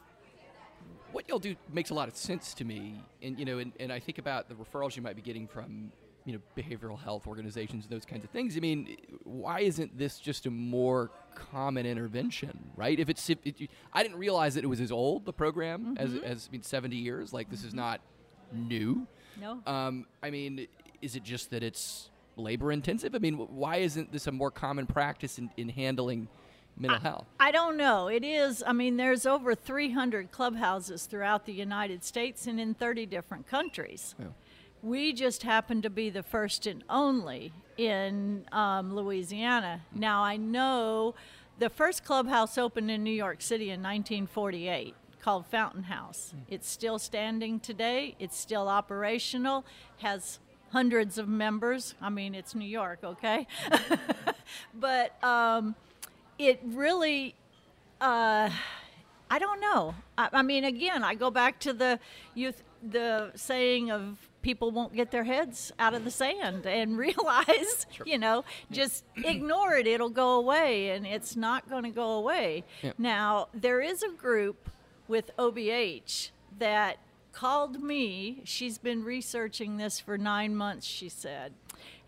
what 1.12 1.28
y'all 1.28 1.38
do 1.38 1.56
makes 1.72 1.90
a 1.90 1.94
lot 1.94 2.08
of 2.08 2.16
sense 2.16 2.54
to 2.54 2.64
me, 2.64 3.02
and 3.22 3.38
you 3.38 3.44
know, 3.44 3.58
and, 3.58 3.72
and 3.80 3.92
I 3.92 3.98
think 3.98 4.18
about 4.18 4.48
the 4.48 4.54
referrals 4.54 4.96
you 4.96 5.02
might 5.02 5.16
be 5.16 5.22
getting 5.22 5.46
from 5.46 5.92
you 6.24 6.32
know 6.32 6.40
behavioral 6.56 6.98
health 6.98 7.26
organizations 7.26 7.84
and 7.84 7.92
those 7.92 8.04
kinds 8.04 8.24
of 8.24 8.30
things. 8.30 8.56
I 8.56 8.60
mean, 8.60 8.96
why 9.24 9.60
isn't 9.60 9.96
this 9.96 10.18
just 10.18 10.46
a 10.46 10.50
more 10.50 11.10
common 11.34 11.86
intervention, 11.86 12.70
right? 12.76 12.98
If 12.98 13.08
it's 13.08 13.28
if 13.28 13.38
it, 13.44 13.70
I 13.92 14.02
didn't 14.02 14.18
realize 14.18 14.54
that 14.54 14.64
it 14.64 14.68
was 14.68 14.80
as 14.80 14.92
old 14.92 15.24
the 15.24 15.32
program 15.32 15.96
as 15.98 16.14
as 16.22 16.48
I 16.48 16.52
mean 16.52 16.62
seventy 16.62 16.96
years. 16.96 17.32
Like 17.32 17.50
this 17.50 17.64
is 17.64 17.74
not 17.74 18.00
new. 18.52 19.06
No. 19.40 19.60
Um, 19.66 20.06
I 20.22 20.30
mean, 20.30 20.66
is 21.02 21.16
it 21.16 21.22
just 21.22 21.50
that 21.50 21.62
it's 21.62 22.10
labor 22.36 22.72
intensive? 22.72 23.14
I 23.14 23.18
mean, 23.18 23.34
why 23.34 23.76
isn't 23.76 24.12
this 24.12 24.26
a 24.26 24.32
more 24.32 24.50
common 24.50 24.86
practice 24.86 25.38
in, 25.38 25.50
in 25.56 25.68
handling 25.68 26.28
mental 26.78 27.00
health? 27.00 27.26
I 27.40 27.50
don't 27.50 27.76
know. 27.76 28.08
It 28.08 28.24
is. 28.24 28.62
I 28.66 28.72
mean, 28.72 28.96
there's 28.96 29.26
over 29.26 29.54
300 29.54 30.30
clubhouses 30.30 31.06
throughout 31.06 31.46
the 31.46 31.52
United 31.52 32.04
States 32.04 32.46
and 32.46 32.60
in 32.60 32.74
30 32.74 33.06
different 33.06 33.46
countries. 33.46 34.14
Yeah. 34.18 34.26
We 34.82 35.12
just 35.12 35.42
happen 35.42 35.82
to 35.82 35.90
be 35.90 36.10
the 36.10 36.22
first 36.22 36.66
and 36.66 36.84
only 36.88 37.52
in 37.76 38.44
um, 38.52 38.94
Louisiana. 38.94 39.82
Now, 39.94 40.22
I 40.22 40.36
know 40.36 41.14
the 41.58 41.70
first 41.70 42.04
clubhouse 42.04 42.58
opened 42.58 42.90
in 42.90 43.02
New 43.02 43.10
York 43.10 43.40
City 43.40 43.70
in 43.70 43.80
1948 43.82 44.94
called 45.20 45.46
Fountain 45.46 45.84
House. 45.84 46.34
It's 46.48 46.68
still 46.68 46.98
standing 46.98 47.58
today, 47.58 48.14
it's 48.20 48.38
still 48.38 48.68
operational, 48.68 49.64
has 49.98 50.38
hundreds 50.70 51.18
of 51.18 51.28
members. 51.28 51.94
I 52.00 52.10
mean, 52.10 52.34
it's 52.34 52.54
New 52.54 52.68
York, 52.68 53.00
okay? 53.02 53.46
but 54.74 55.22
um, 55.24 55.74
it 56.38 56.60
really 56.64 57.34
uh, 58.00 58.50
I 59.30 59.38
don't 59.38 59.60
know. 59.60 59.94
I, 60.16 60.28
I, 60.32 60.42
mean, 60.42 60.64
again, 60.64 61.02
I 61.02 61.14
go 61.14 61.30
back 61.30 61.58
to 61.60 61.72
the 61.72 61.98
youth, 62.34 62.62
the 62.82 63.32
saying 63.34 63.90
of 63.90 64.18
people 64.42 64.70
won't 64.70 64.94
get 64.94 65.10
their 65.10 65.24
heads 65.24 65.72
out 65.78 65.94
of 65.94 66.04
the 66.04 66.10
sand 66.10 66.66
and 66.66 66.96
realize, 66.98 67.86
sure. 67.90 68.06
you 68.06 68.18
know, 68.18 68.44
just 68.70 69.04
ignore 69.16 69.74
it. 69.74 69.86
It'll 69.86 70.10
go 70.10 70.34
away, 70.34 70.90
and 70.90 71.06
it's 71.06 71.34
not 71.34 71.68
going 71.68 71.82
to 71.82 71.90
go 71.90 72.12
away. 72.12 72.64
Yeah. 72.82 72.92
Now, 72.98 73.48
there 73.52 73.80
is 73.80 74.02
a 74.02 74.10
group 74.10 74.68
with 75.08 75.36
OBH 75.36 76.30
that 76.58 76.98
called 77.32 77.82
me. 77.82 78.42
She's 78.44 78.78
been 78.78 79.02
researching 79.02 79.76
this 79.76 79.98
for 79.98 80.16
nine 80.16 80.54
months, 80.54 80.86
she 80.86 81.08
said. 81.08 81.52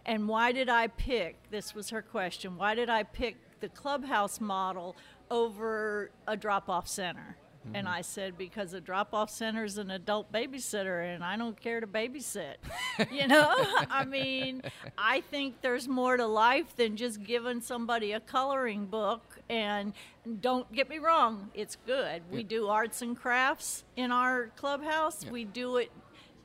And 0.07 0.29
why 0.29 0.53
did 0.53 0.69
I 0.69 0.87
pick? 0.87 1.37
This 1.51 1.75
was 1.75 1.91
her 1.91 2.01
question. 2.01 2.57
Why 2.57 2.75
did 2.75 2.89
I 2.89 3.03
pick 3.03 3.37
the 3.61 3.69
clubhouse 3.69 4.41
model 4.41 4.97
over 5.31 6.11
a 6.27 6.37
drop 6.37 6.69
off 6.69 6.89
center. 6.89 7.37
Mm-hmm. 7.67 7.77
And 7.77 7.89
I 7.89 8.03
said, 8.03 8.39
because 8.39 8.73
a 8.73 8.81
drop 8.81 9.13
off 9.13 9.31
center 9.31 9.65
is 9.65 9.79
an 9.79 9.91
adult 9.91 10.33
babysitter 10.33 11.15
and 11.15 11.25
I 11.25 11.37
don't 11.37 11.61
care 11.61 11.81
to 11.81 11.87
babysit. 11.87 12.55
you 13.11 13.27
know? 13.27 13.53
I 13.91 14.05
mean, 14.05 14.63
I 14.97 15.21
think 15.23 15.61
there's 15.61 15.89
more 15.89 16.17
to 16.17 16.27
life 16.27 16.77
than 16.77 16.97
just 16.97 17.23
giving 17.23 17.61
somebody 17.61 18.13
a 18.13 18.21
coloring 18.21 18.87
book. 18.87 19.23
And 19.49 19.93
don't 20.41 20.71
get 20.73 20.89
me 20.89 20.99
wrong, 20.99 21.51
it's 21.55 21.77
good. 21.87 22.23
Yeah. 22.31 22.37
We 22.37 22.43
do 22.43 22.69
arts 22.69 23.03
and 23.03 23.17
crafts 23.17 23.85
in 23.97 24.13
our 24.13 24.51
clubhouse, 24.57 25.25
yeah. 25.25 25.31
we 25.31 25.45
do 25.45 25.79
it 25.79 25.91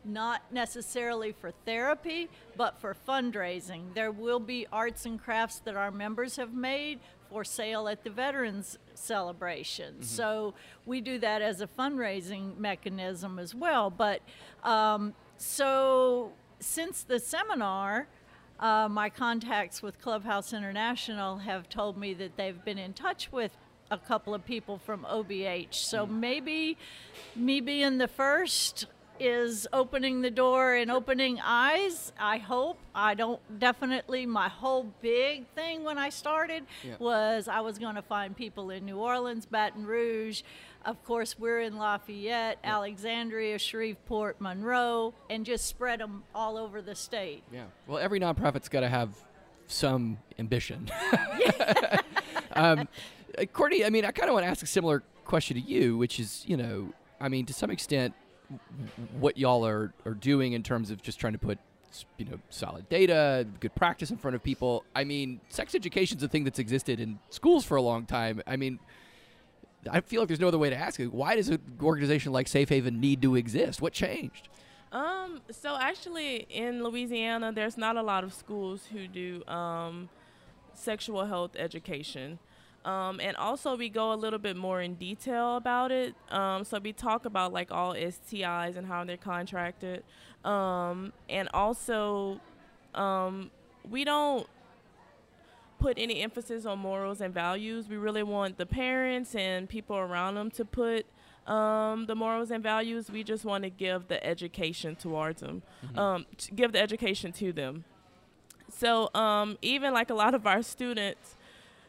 not 0.06 0.42
necessarily 0.52 1.32
for 1.32 1.52
therapy, 1.66 2.30
but 2.56 2.80
for 2.80 2.96
fundraising. 3.08 3.94
There 3.94 4.12
will 4.12 4.40
be 4.40 4.68
arts 4.72 5.06
and 5.06 5.22
crafts 5.22 5.60
that 5.60 5.76
our 5.76 5.92
members 5.92 6.36
have 6.38 6.54
made 6.54 7.00
for 7.30 7.44
sale 7.44 7.88
at 7.88 8.04
the 8.04 8.10
Veterans 8.10 8.78
Celebration. 8.94 9.96
Mm-hmm. 9.96 10.04
So 10.04 10.54
we 10.86 11.02
do 11.02 11.18
that 11.20 11.42
as 11.42 11.62
a 11.62 11.68
fundraising 11.68 12.58
mechanism 12.58 13.40
as 13.40 13.56
well. 13.56 13.90
But 13.90 14.22
um, 14.64 15.14
so 15.38 16.32
since 16.60 17.04
the 17.04 17.20
seminar, 17.20 18.08
uh, 18.60 18.88
my 18.88 19.10
contacts 19.10 19.82
with 19.82 20.00
Clubhouse 20.00 20.54
International 20.54 21.38
have 21.38 21.70
told 21.70 21.98
me 21.98 22.14
that 22.14 22.38
they've 22.38 22.64
been 22.64 22.78
in 22.78 22.94
touch 22.94 23.32
with 23.32 23.58
a 23.90 23.98
couple 23.98 24.34
of 24.34 24.46
people 24.46 24.78
from 24.78 25.06
OBH. 25.10 25.74
So 25.74 26.06
mm-hmm. 26.06 26.20
maybe 26.20 26.78
me 27.36 27.62
being 27.62 27.98
the 27.98 28.08
first 28.08 28.86
is 29.20 29.68
opening 29.72 30.22
the 30.22 30.32
door 30.32 30.74
and 30.76 30.90
opening 30.92 31.40
eyes. 31.44 32.12
I 32.20 32.38
hope. 32.38 32.80
I 32.96 33.14
don't 33.14 33.40
definitely. 33.60 34.26
My 34.26 34.50
whole 34.50 34.92
big 35.02 35.48
thing 35.56 35.84
when 35.84 35.98
I 35.98 36.10
started 36.10 36.66
yeah. 36.84 36.96
was 37.00 37.48
I 37.48 37.62
was 37.62 37.78
going 37.80 37.96
to 37.96 38.02
find 38.02 38.36
people 38.36 38.70
in 38.70 38.86
New 38.86 38.98
Orleans, 38.98 39.46
Baton 39.46 39.86
Rouge. 39.86 40.42
Of 40.86 41.02
course, 41.06 41.40
we're 41.40 41.62
in 41.62 41.78
Lafayette, 41.78 42.58
yeah. 42.62 42.76
Alexandria, 42.76 43.58
Shreveport, 43.58 44.42
Monroe, 44.42 45.14
and 45.30 45.46
just 45.46 45.66
spread 45.66 46.00
them 46.00 46.24
all 46.36 46.58
over 46.58 46.82
the 46.82 46.96
state. 46.96 47.44
Yeah. 47.54 47.66
Well, 47.88 48.00
every 48.00 48.20
nonprofit's 48.20 48.68
got 48.68 48.82
to 48.82 48.90
have 48.90 49.10
some 49.68 50.18
ambition. 50.38 50.92
um, 52.54 52.88
uh, 53.38 53.46
Courtney, 53.46 53.86
I 53.86 53.90
mean, 53.90 54.04
I 54.04 54.12
kind 54.12 54.30
of 54.30 54.34
want 54.34 54.46
to 54.46 54.50
ask 54.50 54.62
a 54.62 54.68
similar 54.68 55.04
question 55.24 55.56
to 55.56 55.62
you, 55.62 55.98
which 55.98 56.20
is, 56.20 56.44
you 56.48 56.58
know, 56.58 56.94
I 57.20 57.30
mean, 57.30 57.46
to 57.46 57.54
some 57.54 57.72
extent, 57.72 58.14
what 59.20 59.38
y'all 59.38 59.66
are, 59.66 59.94
are 60.06 60.14
doing 60.14 60.54
in 60.54 60.64
terms 60.64 60.92
of 60.92 61.02
just 61.02 61.20
trying 61.20 61.34
to 61.34 61.40
put 61.40 61.58
you 62.18 62.26
know 62.26 62.40
solid 62.50 62.90
data 62.90 63.46
good 63.60 63.74
practice 63.76 64.10
in 64.10 64.18
front 64.18 64.36
of 64.36 64.44
people. 64.44 64.84
I 64.96 65.04
mean 65.04 65.40
sex 65.50 65.76
education 65.76 66.18
is 66.18 66.24
a 66.24 66.28
thing 66.28 66.44
that's 66.44 66.60
existed 66.60 67.00
in 67.00 67.20
schools 67.30 67.66
for 67.66 67.78
a 67.78 67.82
long 67.82 68.06
time. 68.06 68.42
I 68.48 68.56
mean 68.56 68.80
i 69.92 70.00
feel 70.00 70.22
like 70.22 70.30
there's 70.30 70.40
no 70.40 70.48
other 70.48 70.58
way 70.58 70.70
to 70.70 70.76
ask 70.76 71.00
it. 71.00 71.14
Why 71.14 71.36
does 71.36 71.50
an 71.50 71.60
organization 71.82 72.32
like 72.32 72.48
safe 72.48 72.70
haven 72.70 73.00
need 73.00 73.22
to 73.22 73.36
exist? 73.36 73.82
What 73.82 73.94
changed? 73.94 74.50
Um 74.92 75.42
so 75.52 75.78
actually 75.80 76.48
in 76.50 76.84
louisiana 76.84 77.52
there's 77.52 77.78
not 77.78 77.96
a 77.96 78.02
lot 78.02 78.24
of 78.24 78.34
schools 78.34 78.88
who 78.92 79.08
do 79.08 79.46
um, 79.46 80.10
sexual 80.74 81.26
health 81.26 81.56
education 81.56 82.40
um, 82.86 83.20
and 83.22 83.36
also, 83.38 83.78
we 83.78 83.90
go 83.90 84.14
a 84.14 84.16
little 84.16 84.40
bit 84.40 84.58
more 84.58 84.82
in 84.82 84.96
detail 84.96 85.56
about 85.56 85.92
it. 85.92 86.16
Um, 86.30 86.64
so 86.66 86.80
we 86.80 86.92
talk 86.92 87.26
about 87.26 87.54
like 87.54 87.72
all 87.72 87.94
STIs 87.94 88.76
and 88.76 88.86
how 88.86 89.04
they're 89.06 89.18
contracted. 89.18 90.04
Um, 90.44 91.14
and 91.30 91.48
also, 91.54 92.42
um, 92.94 93.52
we 93.90 94.04
don't 94.04 94.48
put 95.80 95.98
any 95.98 96.22
emphasis 96.22 96.66
on 96.66 96.80
morals 96.80 97.22
and 97.22 97.34
values. 97.34 97.88
We 97.88 97.98
really 97.98 98.24
want 98.24 98.58
the 98.58 98.66
parents 98.66 99.36
and 99.36 99.68
people 99.68 99.98
around 99.98 100.36
them 100.36 100.52
to 100.52 100.66
put 100.66 101.06
um, 101.48 102.06
the 102.06 102.16
morals 102.16 102.52
and 102.52 102.64
values. 102.64 103.10
We 103.12 103.24
just 103.24 103.46
want 103.46 103.64
to 103.64 103.70
give 103.70 104.08
the 104.08 104.26
education 104.26 104.96
towards 104.96 105.42
them, 105.42 105.62
mm-hmm. 105.86 106.00
um, 106.00 106.26
give 106.56 106.72
the 106.72 106.82
education 106.82 107.32
to 107.34 107.52
them. 107.52 107.86
So 108.70 109.10
um, 109.14 109.58
even 109.62 109.94
like 109.94 110.10
a 110.10 110.16
lot 110.16 110.34
of 110.34 110.48
our 110.48 110.62
students, 110.62 111.36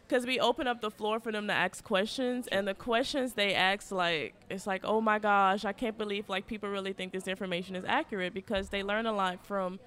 because 0.06 0.26
we 0.26 0.38
open 0.38 0.66
up 0.66 0.80
the 0.80 0.90
floor 0.90 1.18
for 1.18 1.32
them 1.32 1.46
to 1.46 1.52
ask 1.52 1.82
questions 1.82 2.46
and 2.48 2.68
the 2.68 2.74
questions 2.74 3.34
they 3.34 3.54
ask 3.54 3.90
like 3.90 4.34
it's 4.50 4.66
like 4.66 4.82
oh 4.84 5.00
my 5.00 5.18
gosh 5.18 5.64
i 5.64 5.72
can't 5.72 5.98
believe 5.98 6.28
like 6.28 6.46
people 6.46 6.68
really 6.68 6.92
think 6.92 7.12
this 7.12 7.26
information 7.26 7.76
is 7.76 7.84
accurate 7.86 8.34
because 8.34 8.68
they 8.68 8.82
learn 8.82 9.06
a 9.06 9.12
lot 9.12 9.44
from 9.44 9.78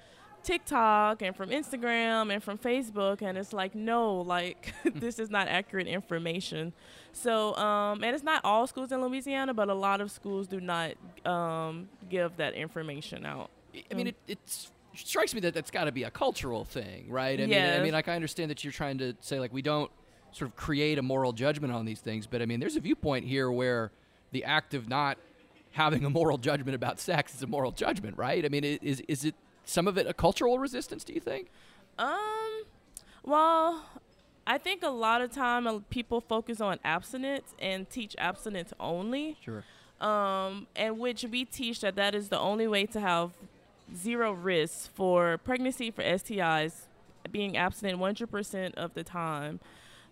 tiktok 0.43 1.21
and 1.21 1.35
from 1.35 1.49
instagram 1.49 2.31
and 2.33 2.43
from 2.43 2.57
facebook 2.57 3.21
and 3.21 3.37
it's 3.37 3.53
like 3.53 3.75
no 3.75 4.21
like 4.21 4.73
this 4.95 5.19
is 5.19 5.29
not 5.29 5.47
accurate 5.47 5.87
information 5.87 6.71
so 7.11 7.55
um, 7.55 8.03
and 8.03 8.13
it's 8.15 8.23
not 8.23 8.43
all 8.43 8.65
schools 8.65 8.91
in 8.91 9.01
louisiana 9.01 9.53
but 9.53 9.69
a 9.69 9.73
lot 9.73 9.99
of 9.99 10.11
schools 10.11 10.47
do 10.47 10.59
not 10.59 10.91
um, 11.25 11.89
give 12.09 12.35
that 12.37 12.53
information 12.53 13.25
out 13.25 13.49
i 13.91 13.93
mean 13.93 14.07
it, 14.07 14.15
it's 14.27 14.71
strikes 14.93 15.33
me 15.33 15.39
that 15.41 15.53
that's 15.53 15.69
got 15.69 15.83
to 15.83 15.91
be 15.91 16.03
a 16.03 16.09
cultural 16.09 16.65
thing, 16.65 17.05
right? 17.09 17.39
I 17.39 17.43
yes. 17.43 17.71
mean, 17.71 17.79
I 17.79 17.83
mean, 17.83 17.93
like 17.93 18.07
I 18.07 18.15
understand 18.15 18.49
that 18.49 18.63
you're 18.63 18.73
trying 18.73 18.97
to 18.97 19.15
say 19.21 19.39
like 19.39 19.53
we 19.53 19.61
don't 19.61 19.91
sort 20.37 20.51
of 20.51 20.55
create 20.55 20.97
a 20.97 21.01
moral 21.01 21.33
judgment 21.33 21.73
on 21.73 21.85
these 21.85 21.99
things. 21.99 22.27
But 22.27 22.41
I 22.41 22.45
mean, 22.45 22.59
there's 22.59 22.75
a 22.75 22.79
viewpoint 22.79 23.25
here 23.25 23.51
where 23.51 23.91
the 24.31 24.43
act 24.43 24.73
of 24.73 24.87
not 24.87 25.17
having 25.71 26.05
a 26.05 26.09
moral 26.09 26.37
judgment 26.37 26.75
about 26.75 26.99
sex 26.99 27.35
is 27.35 27.43
a 27.43 27.47
moral 27.47 27.71
judgment, 27.71 28.17
right? 28.17 28.43
I 28.45 28.49
mean, 28.49 28.63
is 28.63 29.01
is 29.07 29.25
it 29.25 29.35
some 29.65 29.87
of 29.87 29.97
it 29.97 30.07
a 30.07 30.13
cultural 30.13 30.59
resistance? 30.59 31.03
Do 31.03 31.13
you 31.13 31.19
think? 31.19 31.47
Um, 31.97 32.63
well, 33.23 33.85
I 34.45 34.57
think 34.57 34.83
a 34.83 34.89
lot 34.89 35.21
of 35.21 35.31
time 35.31 35.67
uh, 35.67 35.79
people 35.89 36.21
focus 36.21 36.61
on 36.61 36.79
abstinence 36.85 37.53
and 37.59 37.89
teach 37.89 38.15
abstinence 38.17 38.73
only. 38.79 39.37
Sure. 39.43 39.63
Um, 39.99 40.67
and 40.75 40.99
which 40.99 41.25
we 41.29 41.43
teach 41.43 41.81
that 41.81 41.95
that 41.95 42.13
is 42.13 42.29
the 42.29 42.39
only 42.39 42.67
way 42.67 42.85
to 42.85 42.99
have 42.99 43.31
zero 43.95 44.31
risk 44.31 44.93
for 44.93 45.39
pregnancy 45.39 45.89
for 45.89 46.03
STIs, 46.03 46.83
being 47.31 47.57
abstinent 47.57 47.99
100% 47.99 48.75
of 48.75 48.93
the 48.93 49.03
time 49.03 49.59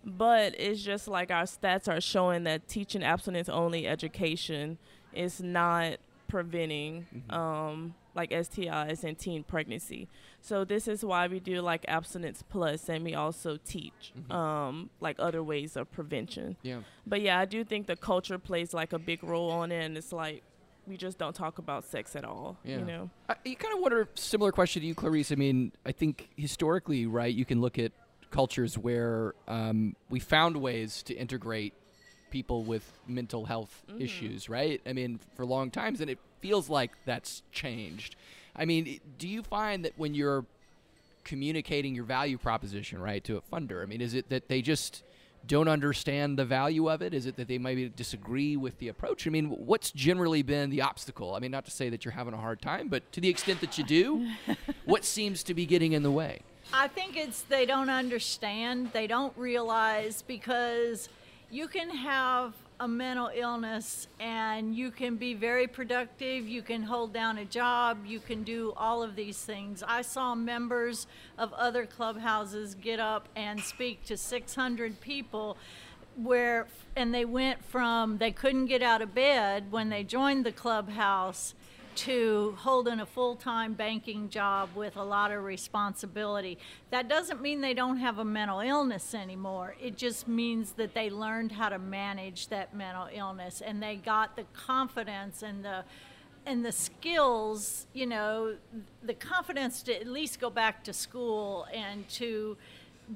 but 0.06 0.54
it's 0.58 0.82
just 0.82 1.08
like 1.08 1.32
our 1.32 1.42
stats 1.42 1.88
are 1.88 2.00
showing 2.00 2.44
that 2.44 2.68
teaching 2.68 3.02
abstinence 3.02 3.48
only 3.48 3.88
education 3.88 4.78
is 5.12 5.42
not 5.42 5.96
preventing 6.28 7.06
mm-hmm. 7.14 7.34
um, 7.34 7.94
like 8.14 8.30
STIs 8.30 9.02
and 9.02 9.18
teen 9.18 9.42
pregnancy. 9.42 10.08
So 10.40 10.64
this 10.64 10.86
is 10.86 11.04
why 11.04 11.26
we 11.26 11.40
do 11.40 11.60
like 11.60 11.84
abstinence 11.88 12.42
plus, 12.48 12.88
and 12.88 13.04
we 13.04 13.14
also 13.14 13.58
teach 13.64 14.12
um, 14.30 14.90
like 15.00 15.16
other 15.18 15.42
ways 15.42 15.76
of 15.76 15.90
prevention. 15.90 16.56
Yeah. 16.62 16.80
But 17.06 17.20
yeah, 17.20 17.40
I 17.40 17.44
do 17.44 17.64
think 17.64 17.88
the 17.88 17.96
culture 17.96 18.38
plays 18.38 18.72
like 18.72 18.92
a 18.92 18.98
big 18.98 19.24
role 19.24 19.50
on 19.50 19.72
it, 19.72 19.84
and 19.84 19.96
it's 19.96 20.12
like 20.12 20.42
we 20.86 20.96
just 20.96 21.18
don't 21.18 21.34
talk 21.34 21.58
about 21.58 21.84
sex 21.84 22.14
at 22.14 22.24
all. 22.24 22.56
Yeah. 22.64 22.78
You 22.78 22.84
know. 22.84 23.10
I, 23.28 23.34
you 23.44 23.56
kind 23.56 23.74
of 23.74 23.80
wonder, 23.80 24.08
similar 24.14 24.52
question 24.52 24.82
to 24.82 24.86
you, 24.86 24.94
Clarice. 24.94 25.32
I 25.32 25.34
mean, 25.34 25.72
I 25.84 25.90
think 25.90 26.28
historically, 26.36 27.06
right, 27.06 27.34
you 27.34 27.44
can 27.44 27.60
look 27.60 27.76
at 27.78 27.90
cultures 28.30 28.76
where 28.76 29.34
um, 29.48 29.96
we 30.10 30.20
found 30.20 30.56
ways 30.56 31.02
to 31.04 31.14
integrate 31.14 31.74
people 32.30 32.64
with 32.64 32.98
mental 33.06 33.44
health 33.44 33.84
issues, 33.98 34.48
right? 34.48 34.80
I 34.86 34.92
mean, 34.92 35.20
for 35.36 35.46
long 35.46 35.70
times, 35.70 36.00
and 36.00 36.10
it 36.10 36.18
feels 36.40 36.68
like 36.68 36.92
that's 37.04 37.42
changed. 37.52 38.16
I 38.54 38.64
mean, 38.64 39.00
do 39.18 39.28
you 39.28 39.42
find 39.42 39.84
that 39.84 39.92
when 39.96 40.14
you're 40.14 40.44
communicating 41.24 41.94
your 41.94 42.04
value 42.04 42.38
proposition, 42.38 43.00
right, 43.00 43.22
to 43.24 43.36
a 43.36 43.40
funder, 43.40 43.82
I 43.82 43.86
mean, 43.86 44.00
is 44.00 44.14
it 44.14 44.28
that 44.30 44.48
they 44.48 44.62
just 44.62 45.02
don't 45.46 45.68
understand 45.68 46.38
the 46.38 46.44
value 46.44 46.90
of 46.90 47.02
it? 47.02 47.14
Is 47.14 47.26
it 47.26 47.36
that 47.36 47.48
they 47.48 47.58
maybe 47.58 47.88
disagree 47.88 48.56
with 48.56 48.78
the 48.78 48.88
approach? 48.88 49.26
I 49.26 49.30
mean, 49.30 49.48
what's 49.48 49.90
generally 49.90 50.42
been 50.42 50.70
the 50.70 50.82
obstacle? 50.82 51.34
I 51.34 51.38
mean, 51.38 51.50
not 51.50 51.64
to 51.66 51.70
say 51.70 51.88
that 51.90 52.04
you're 52.04 52.12
having 52.12 52.34
a 52.34 52.38
hard 52.38 52.60
time, 52.60 52.88
but 52.88 53.10
to 53.12 53.20
the 53.20 53.28
extent 53.28 53.60
that 53.60 53.78
you 53.78 53.84
do, 53.84 54.28
what 54.84 55.04
seems 55.04 55.42
to 55.44 55.54
be 55.54 55.66
getting 55.66 55.92
in 55.92 56.02
the 56.02 56.10
way? 56.10 56.40
I 56.72 56.88
think 56.88 57.16
it's 57.16 57.42
they 57.42 57.66
don't 57.66 57.90
understand, 57.90 58.90
they 58.92 59.06
don't 59.06 59.36
realize 59.36 60.22
because 60.22 61.08
you 61.50 61.68
can 61.68 61.90
have 61.90 62.54
a 62.78 62.88
mental 62.88 63.30
illness 63.34 64.08
and 64.20 64.74
you 64.74 64.90
can 64.90 65.16
be 65.16 65.32
very 65.32 65.66
productive, 65.66 66.46
you 66.46 66.60
can 66.60 66.82
hold 66.82 67.12
down 67.12 67.38
a 67.38 67.44
job, 67.44 68.04
you 68.04 68.20
can 68.20 68.42
do 68.42 68.74
all 68.76 69.02
of 69.02 69.16
these 69.16 69.38
things. 69.38 69.82
I 69.86 70.02
saw 70.02 70.34
members 70.34 71.06
of 71.38 71.52
other 71.54 71.86
clubhouses 71.86 72.74
get 72.74 73.00
up 73.00 73.28
and 73.34 73.60
speak 73.60 74.04
to 74.06 74.16
600 74.16 75.00
people 75.00 75.56
where 76.16 76.66
and 76.94 77.12
they 77.12 77.26
went 77.26 77.62
from 77.62 78.16
they 78.16 78.30
couldn't 78.30 78.66
get 78.66 78.82
out 78.82 79.02
of 79.02 79.14
bed 79.14 79.70
when 79.70 79.90
they 79.90 80.02
joined 80.02 80.46
the 80.46 80.52
clubhouse 80.52 81.54
to 81.96 82.54
holding 82.58 83.00
a 83.00 83.06
full-time 83.06 83.72
banking 83.72 84.28
job 84.28 84.68
with 84.74 84.96
a 84.96 85.02
lot 85.02 85.32
of 85.32 85.42
responsibility. 85.44 86.58
That 86.90 87.08
doesn't 87.08 87.40
mean 87.40 87.60
they 87.60 87.74
don't 87.74 87.96
have 87.98 88.18
a 88.18 88.24
mental 88.24 88.60
illness 88.60 89.14
anymore. 89.14 89.74
It 89.80 89.96
just 89.96 90.28
means 90.28 90.72
that 90.72 90.94
they 90.94 91.10
learned 91.10 91.52
how 91.52 91.70
to 91.70 91.78
manage 91.78 92.48
that 92.48 92.74
mental 92.74 93.08
illness 93.12 93.60
and 93.60 93.82
they 93.82 93.96
got 93.96 94.36
the 94.36 94.44
confidence 94.52 95.42
and 95.42 95.64
the 95.64 95.84
and 96.48 96.64
the 96.64 96.70
skills, 96.70 97.86
you 97.92 98.06
know, 98.06 98.54
the 99.02 99.14
confidence 99.14 99.82
to 99.82 100.00
at 100.00 100.06
least 100.06 100.38
go 100.38 100.48
back 100.48 100.84
to 100.84 100.92
school 100.92 101.66
and 101.74 102.08
to 102.08 102.56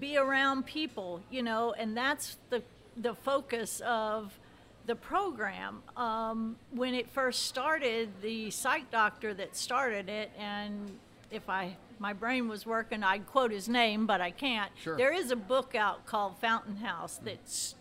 be 0.00 0.16
around 0.16 0.66
people, 0.66 1.22
you 1.30 1.42
know, 1.42 1.72
and 1.78 1.96
that's 1.96 2.38
the 2.48 2.62
the 2.96 3.14
focus 3.14 3.80
of 3.86 4.38
the 4.86 4.96
program. 4.96 5.82
Um, 5.96 6.56
when 6.72 6.94
it 6.94 7.08
first 7.10 7.46
started, 7.46 8.10
the 8.22 8.50
psych 8.50 8.90
doctor 8.90 9.34
that 9.34 9.56
started 9.56 10.08
it, 10.08 10.30
and 10.38 10.98
if 11.30 11.48
I 11.48 11.76
my 11.98 12.12
brain 12.14 12.48
was 12.48 12.64
working, 12.64 13.02
I'd 13.02 13.26
quote 13.26 13.52
his 13.52 13.68
name, 13.68 14.06
but 14.06 14.20
I 14.20 14.30
can't. 14.30 14.72
Sure. 14.82 14.96
There 14.96 15.12
is 15.12 15.30
a 15.30 15.36
book 15.36 15.74
out 15.74 16.06
called 16.06 16.38
Fountain 16.38 16.76
House 16.76 17.20
that's 17.22 17.74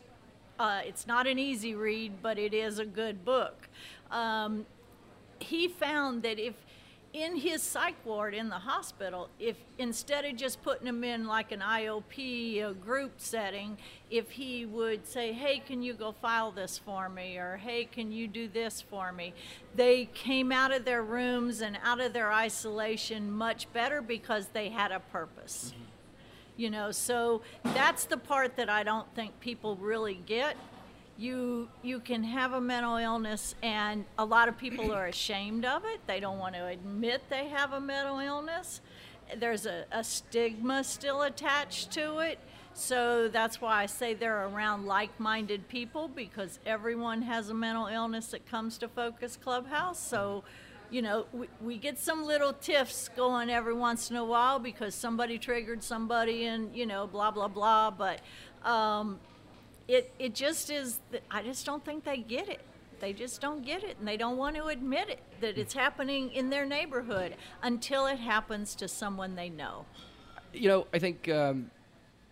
uh, 0.59 0.81
it's 0.85 1.07
not 1.07 1.25
an 1.25 1.39
easy 1.39 1.73
read, 1.73 2.21
but 2.21 2.37
it 2.37 2.53
is 2.53 2.79
a 2.79 2.85
good 2.85 3.23
book. 3.23 3.69
Um, 4.11 4.65
he 5.39 5.69
found 5.69 6.23
that 6.23 6.37
if 6.37 6.55
in 7.13 7.35
his 7.35 7.63
psych 7.63 7.95
ward 8.05 8.33
in 8.33 8.49
the 8.49 8.55
hospital, 8.55 9.29
if 9.39 9.57
instead 9.77 10.25
of 10.25 10.35
just 10.35 10.61
putting 10.61 10.87
him 10.87 11.03
in 11.03 11.25
like 11.25 11.51
an 11.51 11.61
IOP, 11.61 12.63
a 12.63 12.73
group 12.73 13.13
setting, 13.17 13.77
if 14.09 14.31
he 14.31 14.65
would 14.65 15.07
say, 15.07 15.33
hey, 15.33 15.59
can 15.59 15.81
you 15.81 15.93
go 15.93 16.11
file 16.11 16.51
this 16.51 16.77
for 16.77 17.09
me? 17.09 17.37
Or 17.37 17.57
hey, 17.57 17.85
can 17.85 18.11
you 18.11 18.27
do 18.27 18.47
this 18.47 18.81
for 18.81 19.11
me? 19.11 19.33
They 19.75 20.05
came 20.05 20.51
out 20.51 20.71
of 20.71 20.85
their 20.85 21.03
rooms 21.03 21.61
and 21.61 21.77
out 21.83 21.99
of 21.99 22.13
their 22.13 22.31
isolation 22.31 23.31
much 23.31 23.71
better 23.73 24.01
because 24.01 24.47
they 24.47 24.69
had 24.69 24.91
a 24.91 24.99
purpose. 24.99 25.73
Mm-hmm. 25.73 25.83
You 26.57 26.69
know, 26.69 26.91
so 26.91 27.41
that's 27.63 28.03
the 28.05 28.17
part 28.17 28.57
that 28.57 28.69
I 28.69 28.83
don't 28.83 29.07
think 29.15 29.39
people 29.39 29.77
really 29.77 30.19
get. 30.25 30.57
You 31.19 31.67
you 31.83 31.99
can 31.99 32.23
have 32.23 32.53
a 32.53 32.61
mental 32.61 32.95
illness 32.95 33.53
and 33.61 34.05
a 34.17 34.23
lot 34.23 34.47
of 34.47 34.57
people 34.57 34.93
are 34.93 35.07
ashamed 35.17 35.65
of 35.65 35.83
it. 35.83 35.99
They 36.07 36.21
don't 36.21 36.39
want 36.39 36.55
to 36.55 36.65
admit 36.67 37.23
they 37.29 37.49
have 37.49 37.73
a 37.73 37.81
mental 37.81 38.19
illness. 38.19 38.79
There's 39.37 39.65
a, 39.65 39.83
a 39.91 40.01
stigma 40.01 40.81
still 40.85 41.23
attached 41.23 41.91
to 41.91 42.19
it. 42.19 42.39
So 42.73 43.27
that's 43.27 43.59
why 43.59 43.83
I 43.83 43.85
say 43.85 44.13
they're 44.13 44.47
around 44.47 44.85
like 44.85 45.19
minded 45.19 45.67
people 45.67 46.07
because 46.07 46.57
everyone 46.65 47.23
has 47.23 47.49
a 47.49 47.53
mental 47.53 47.87
illness 47.87 48.27
that 48.27 48.45
comes 48.45 48.77
to 48.77 48.87
Focus 48.87 49.35
Clubhouse. 49.35 49.99
So 49.99 50.45
you 50.89 51.01
know, 51.01 51.25
we, 51.33 51.47
we 51.61 51.77
get 51.77 51.99
some 51.99 52.25
little 52.25 52.53
tiffs 52.53 53.09
going 53.09 53.49
every 53.49 53.73
once 53.73 54.09
in 54.09 54.15
a 54.15 54.23
while 54.25 54.57
because 54.57 54.95
somebody 54.95 55.37
triggered 55.37 55.83
somebody 55.83 56.45
and, 56.45 56.75
you 56.75 56.85
know, 56.85 57.05
blah, 57.05 57.29
blah, 57.29 57.47
blah. 57.47 57.91
But 57.91 58.21
um, 58.63 59.19
it, 59.89 60.13
it 60.19 60.35
just 60.35 60.69
is, 60.69 60.99
I 61.31 61.41
just 61.41 61.65
don't 61.65 61.83
think 61.83 62.03
they 62.03 62.17
get 62.17 62.47
it. 62.47 62.61
They 62.99 63.13
just 63.13 63.41
don't 63.41 63.65
get 63.65 63.83
it 63.83 63.97
and 63.97 64.07
they 64.07 64.17
don't 64.17 64.37
want 64.37 64.55
to 64.57 64.65
admit 64.65 65.09
it 65.09 65.19
that 65.41 65.57
it's 65.57 65.73
happening 65.73 66.31
in 66.31 66.49
their 66.49 66.65
neighborhood 66.65 67.35
until 67.63 68.05
it 68.05 68.19
happens 68.19 68.75
to 68.75 68.87
someone 68.87 69.35
they 69.35 69.49
know. 69.49 69.85
You 70.53 70.67
know, 70.69 70.87
I 70.93 70.99
think. 70.99 71.27
Um, 71.29 71.71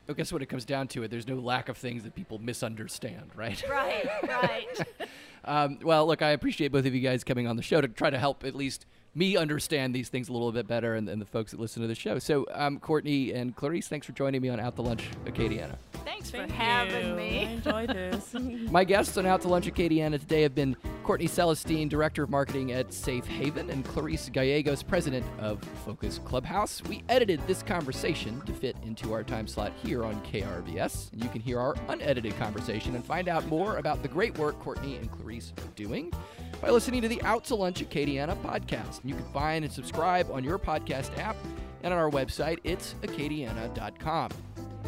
I 0.09 0.13
guess 0.13 0.31
when 0.31 0.41
it 0.41 0.47
comes 0.47 0.63
down 0.63 0.87
to 0.89 1.03
it, 1.03 1.11
there's 1.11 1.27
no 1.27 1.35
lack 1.35 1.67
of 1.67 1.75
things 1.75 2.03
that 2.03 2.15
people 2.15 2.39
misunderstand, 2.39 3.29
right? 3.35 3.61
Right, 3.69 4.07
right. 4.23 4.79
Um, 5.47 5.79
well, 5.81 6.05
look, 6.05 6.21
I 6.21 6.31
appreciate 6.31 6.73
both 6.73 6.85
of 6.85 6.93
you 6.93 6.99
guys 6.99 7.23
coming 7.23 7.47
on 7.47 7.55
the 7.55 7.61
show 7.61 7.79
to 7.79 7.87
try 7.87 8.09
to 8.09 8.17
help 8.17 8.43
at 8.43 8.53
least 8.53 8.85
me 9.15 9.37
understand 9.37 9.95
these 9.95 10.09
things 10.09 10.27
a 10.27 10.33
little 10.33 10.51
bit 10.51 10.67
better 10.67 10.95
and, 10.95 11.07
and 11.07 11.21
the 11.21 11.25
folks 11.25 11.51
that 11.51 11.59
listen 11.59 11.81
to 11.83 11.87
the 11.87 11.95
show. 11.95 12.19
So, 12.19 12.45
um, 12.51 12.79
Courtney 12.81 13.31
and 13.31 13.55
Clarice, 13.55 13.87
thanks 13.87 14.05
for 14.05 14.11
joining 14.11 14.41
me 14.41 14.49
on 14.49 14.59
Out 14.59 14.75
to 14.75 14.81
Lunch 14.81 15.05
Acadiana. 15.25 15.77
Thanks 16.07 16.31
for 16.31 16.47
having 16.53 17.05
you. 17.05 17.13
I 17.13 17.17
me. 17.17 17.43
enjoyed 17.43 17.89
this. 17.89 18.33
My 18.71 18.85
guests 18.85 19.17
on 19.17 19.25
Out 19.25 19.41
to 19.41 19.49
Lunch 19.49 19.65
Acadiana 19.65 20.17
today 20.17 20.41
have 20.43 20.55
been 20.55 20.77
Courtney 21.03 21.27
Celestine, 21.27 21.89
Director 21.89 22.23
of 22.23 22.29
Marketing 22.29 22.71
at 22.71 22.93
Safe 22.93 23.25
Haven, 23.25 23.69
and 23.69 23.83
Clarice 23.83 24.29
Gallegos, 24.29 24.83
President 24.83 25.25
of 25.37 25.61
Focus 25.85 26.21
Clubhouse. 26.23 26.81
We 26.85 27.03
edited 27.09 27.45
this 27.45 27.61
conversation 27.61 28.39
to 28.45 28.53
fit 28.53 28.77
into 28.85 29.11
our 29.11 29.21
time 29.21 29.47
slot 29.47 29.73
here 29.83 30.05
on 30.05 30.15
KRVS. 30.23 31.11
And 31.11 31.21
you 31.21 31.29
can 31.29 31.41
hear 31.41 31.59
our 31.59 31.75
unedited 31.89 32.37
conversation 32.37 32.95
and 32.95 33.03
find 33.03 33.27
out 33.27 33.45
more 33.47 33.75
about 33.75 34.01
the 34.01 34.07
great 34.07 34.37
work 34.37 34.57
Courtney 34.61 34.95
and 34.95 35.11
Clarice 35.11 35.51
are 35.57 35.71
doing 35.75 36.13
by 36.61 36.69
listening 36.69 37.01
to 37.01 37.09
the 37.09 37.21
Out 37.23 37.43
to 37.45 37.55
Lunch 37.55 37.81
Acadiana 37.81 38.41
podcast. 38.43 39.01
And 39.01 39.09
you 39.09 39.15
can 39.17 39.25
find 39.33 39.65
and 39.65 39.73
subscribe 39.73 40.31
on 40.31 40.45
your 40.45 40.57
podcast 40.57 41.17
app 41.17 41.35
and 41.83 41.93
on 41.93 41.99
our 41.99 42.09
website, 42.09 42.63
itsacadiana.com. 42.63 44.31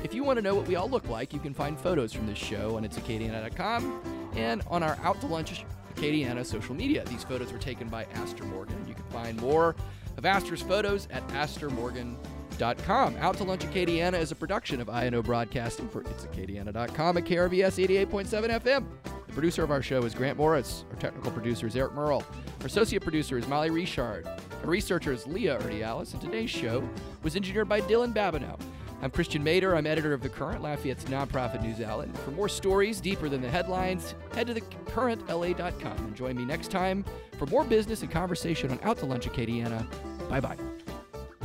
If 0.03 0.13
you 0.13 0.23
want 0.23 0.37
to 0.37 0.41
know 0.41 0.55
what 0.55 0.67
we 0.67 0.75
all 0.75 0.89
look 0.89 1.07
like, 1.09 1.33
you 1.33 1.39
can 1.39 1.53
find 1.53 1.77
photos 1.77 2.13
from 2.13 2.25
this 2.25 2.37
show 2.37 2.77
on 2.77 2.87
itsacadiana.com 2.87 4.01
and 4.35 4.63
on 4.67 4.81
our 4.81 4.97
Out 5.03 5.19
to 5.21 5.27
Lunch 5.27 5.65
Acadiana 5.95 6.45
social 6.45 6.73
media. 6.73 7.03
These 7.05 7.23
photos 7.25 7.51
were 7.51 7.59
taken 7.59 7.89
by 7.89 8.05
Aster 8.13 8.45
Morgan. 8.45 8.85
You 8.87 8.93
can 8.93 9.03
find 9.05 9.39
more 9.41 9.75
of 10.17 10.25
Aster's 10.25 10.61
photos 10.61 11.07
at 11.11 11.27
astermorgan.com. 11.29 13.17
Out 13.17 13.37
to 13.37 13.43
Lunch 13.43 13.65
Acadiana 13.65 14.19
is 14.19 14.31
a 14.31 14.35
production 14.35 14.79
of 14.79 14.89
INO 14.89 15.21
Broadcasting 15.21 15.89
for 15.89 16.03
itsacadiana.com 16.03 17.17
at 17.17 17.25
KRVS 17.25 18.07
88.7 18.07 18.61
FM. 18.61 18.85
The 19.27 19.33
producer 19.33 19.63
of 19.63 19.71
our 19.71 19.81
show 19.81 20.03
is 20.03 20.15
Grant 20.15 20.37
Morris. 20.37 20.85
Our 20.89 20.97
technical 20.97 21.31
producer 21.31 21.67
is 21.67 21.75
Eric 21.75 21.93
Merle. 21.93 22.23
Our 22.61 22.65
associate 22.65 23.03
producer 23.03 23.37
is 23.37 23.47
Molly 23.47 23.69
Richard. 23.69 24.25
Our 24.27 24.69
researcher 24.69 25.11
is 25.11 25.27
Leah 25.27 25.59
Urdialis. 25.59 26.13
And 26.13 26.21
today's 26.21 26.49
show 26.49 26.87
was 27.21 27.35
engineered 27.35 27.69
by 27.69 27.81
Dylan 27.81 28.13
Babineau. 28.13 28.59
I'm 29.01 29.11
Christian 29.11 29.43
Mader. 29.43 29.77
I'm 29.77 29.87
editor 29.87 30.13
of 30.13 30.21
The 30.21 30.29
Current, 30.29 30.61
Lafayette's 30.61 31.05
nonprofit 31.05 31.61
news 31.61 31.79
outlet. 31.79 32.15
For 32.19 32.31
more 32.31 32.49
stories 32.49 32.99
deeper 32.99 33.29
than 33.29 33.41
the 33.41 33.49
headlines, 33.49 34.13
head 34.33 34.47
to 34.47 34.53
thecurrentla.com 34.55 35.97
and 35.97 36.15
join 36.15 36.35
me 36.35 36.43
next 36.43 36.69
time 36.69 37.05
for 37.37 37.45
more 37.45 37.63
business 37.63 38.01
and 38.01 38.11
conversation 38.11 38.71
on 38.71 38.79
Out 38.83 38.97
to 38.97 39.05
Lunch 39.05 39.25
Acadiana. 39.25 39.85
Bye 40.29 40.41
bye. 40.41 40.57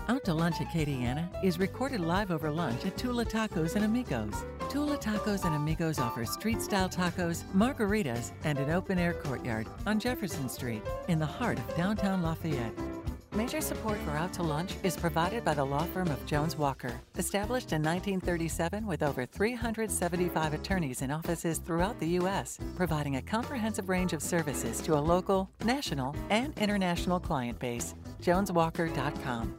Out 0.09 0.25
to 0.25 0.35
Lunch 0.35 0.57
Acadiana 0.57 1.31
is 1.43 1.59
recorded 1.59 2.01
live 2.01 2.31
over 2.31 2.51
lunch 2.51 2.85
at 2.85 2.97
Tula 2.99 3.25
Tacos 3.25 3.75
and 3.75 3.87
Amigos. 3.87 4.45
Tula 4.69 4.99
Tacos 4.99 5.45
and 5.45 5.55
Amigos 5.55 5.99
offers 5.99 6.31
street 6.31 6.61
style 6.61 6.91
tacos, 6.91 7.45
margaritas, 7.55 8.33
and 8.45 8.59
an 8.59 8.71
open 8.71 8.99
air 8.99 9.15
courtyard 9.15 9.67
on 9.87 9.99
Jefferson 9.99 10.49
Street 10.49 10.83
in 11.09 11.19
the 11.19 11.27
heart 11.27 11.59
of 11.59 11.77
downtown 11.77 12.23
Lafayette. 12.23 12.94
Major 13.35 13.61
support 13.61 13.99
for 14.05 14.13
Out 14.13 14.33
to 14.35 14.45
Lunch 14.45 14.75
is 14.85 14.97
provided 14.97 15.45
by 15.45 15.55
the 15.55 15.65
law 15.65 15.83
firm 15.87 16.07
of 16.07 16.25
Jones 16.25 16.57
Walker, 16.57 17.01
established 17.19 17.73
in 17.73 17.83
1937 17.83 18.87
with 18.87 19.03
over 19.03 19.27
375 19.27 20.55
attorneys 20.55 21.03
in 21.03 21.11
offices 21.11 21.59
throughout 21.59 21.99
the 21.99 22.07
U.S., 22.11 22.61
providing 22.77 23.17
a 23.17 23.23
comprehensive 23.23 23.89
range 23.89 24.13
of 24.13 24.23
services 24.23 24.81
to 24.83 24.95
a 24.95 25.01
local, 25.01 25.51
national, 25.65 26.15
and 26.31 26.57
international 26.61 27.19
client 27.19 27.59
base. 27.59 27.97
JonesWalker.com. 28.23 29.57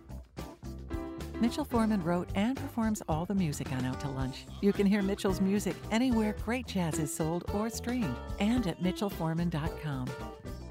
Mitchell 1.41 1.65
Foreman 1.65 2.01
wrote 2.01 2.29
and 2.35 2.55
performs 2.55 3.03
all 3.09 3.25
the 3.25 3.35
music 3.35 3.73
on 3.73 3.83
Out 3.83 3.99
to 3.99 4.07
Lunch. 4.07 4.45
You 4.61 4.71
can 4.71 4.87
hear 4.87 5.01
Mitchell's 5.01 5.41
music 5.41 5.75
anywhere 5.91 6.33
great 6.45 6.65
jazz 6.65 6.97
is 6.97 7.13
sold 7.13 7.43
or 7.53 7.69
streamed, 7.69 8.15
and 8.39 8.67
at 8.67 8.81
MitchellForeman.com. 8.81 10.07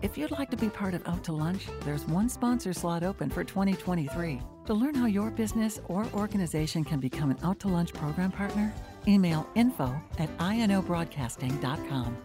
If 0.05 0.19
you'd 0.19 0.33
like 0.33 0.51
to 0.51 0.57
be 0.59 0.69
part 0.69 0.93
of 0.93 1.01
Out 1.09 1.25
to 1.25 1.33
Lunch, 1.33 1.67
there's 1.81 2.05
one 2.05 2.29
sponsor 2.29 2.75
slot 2.75 3.03
open 3.03 3.31
for 3.31 3.43
2023. 3.43 4.39
To 4.67 4.75
learn 4.75 4.95
how 4.95 5.07
your 5.07 5.31
business 5.31 5.81
or 5.87 6.07
organization 6.13 6.85
can 6.85 7.01
become 7.01 7.31
an 7.31 7.39
Out 7.43 7.59
to 7.61 7.69
Lunch 7.69 7.95
program 7.95 8.31
partner, 8.31 8.75
email 9.09 9.49
info 9.55 9.99
at 10.19 10.29
inobroadcasting.com. 10.37 12.19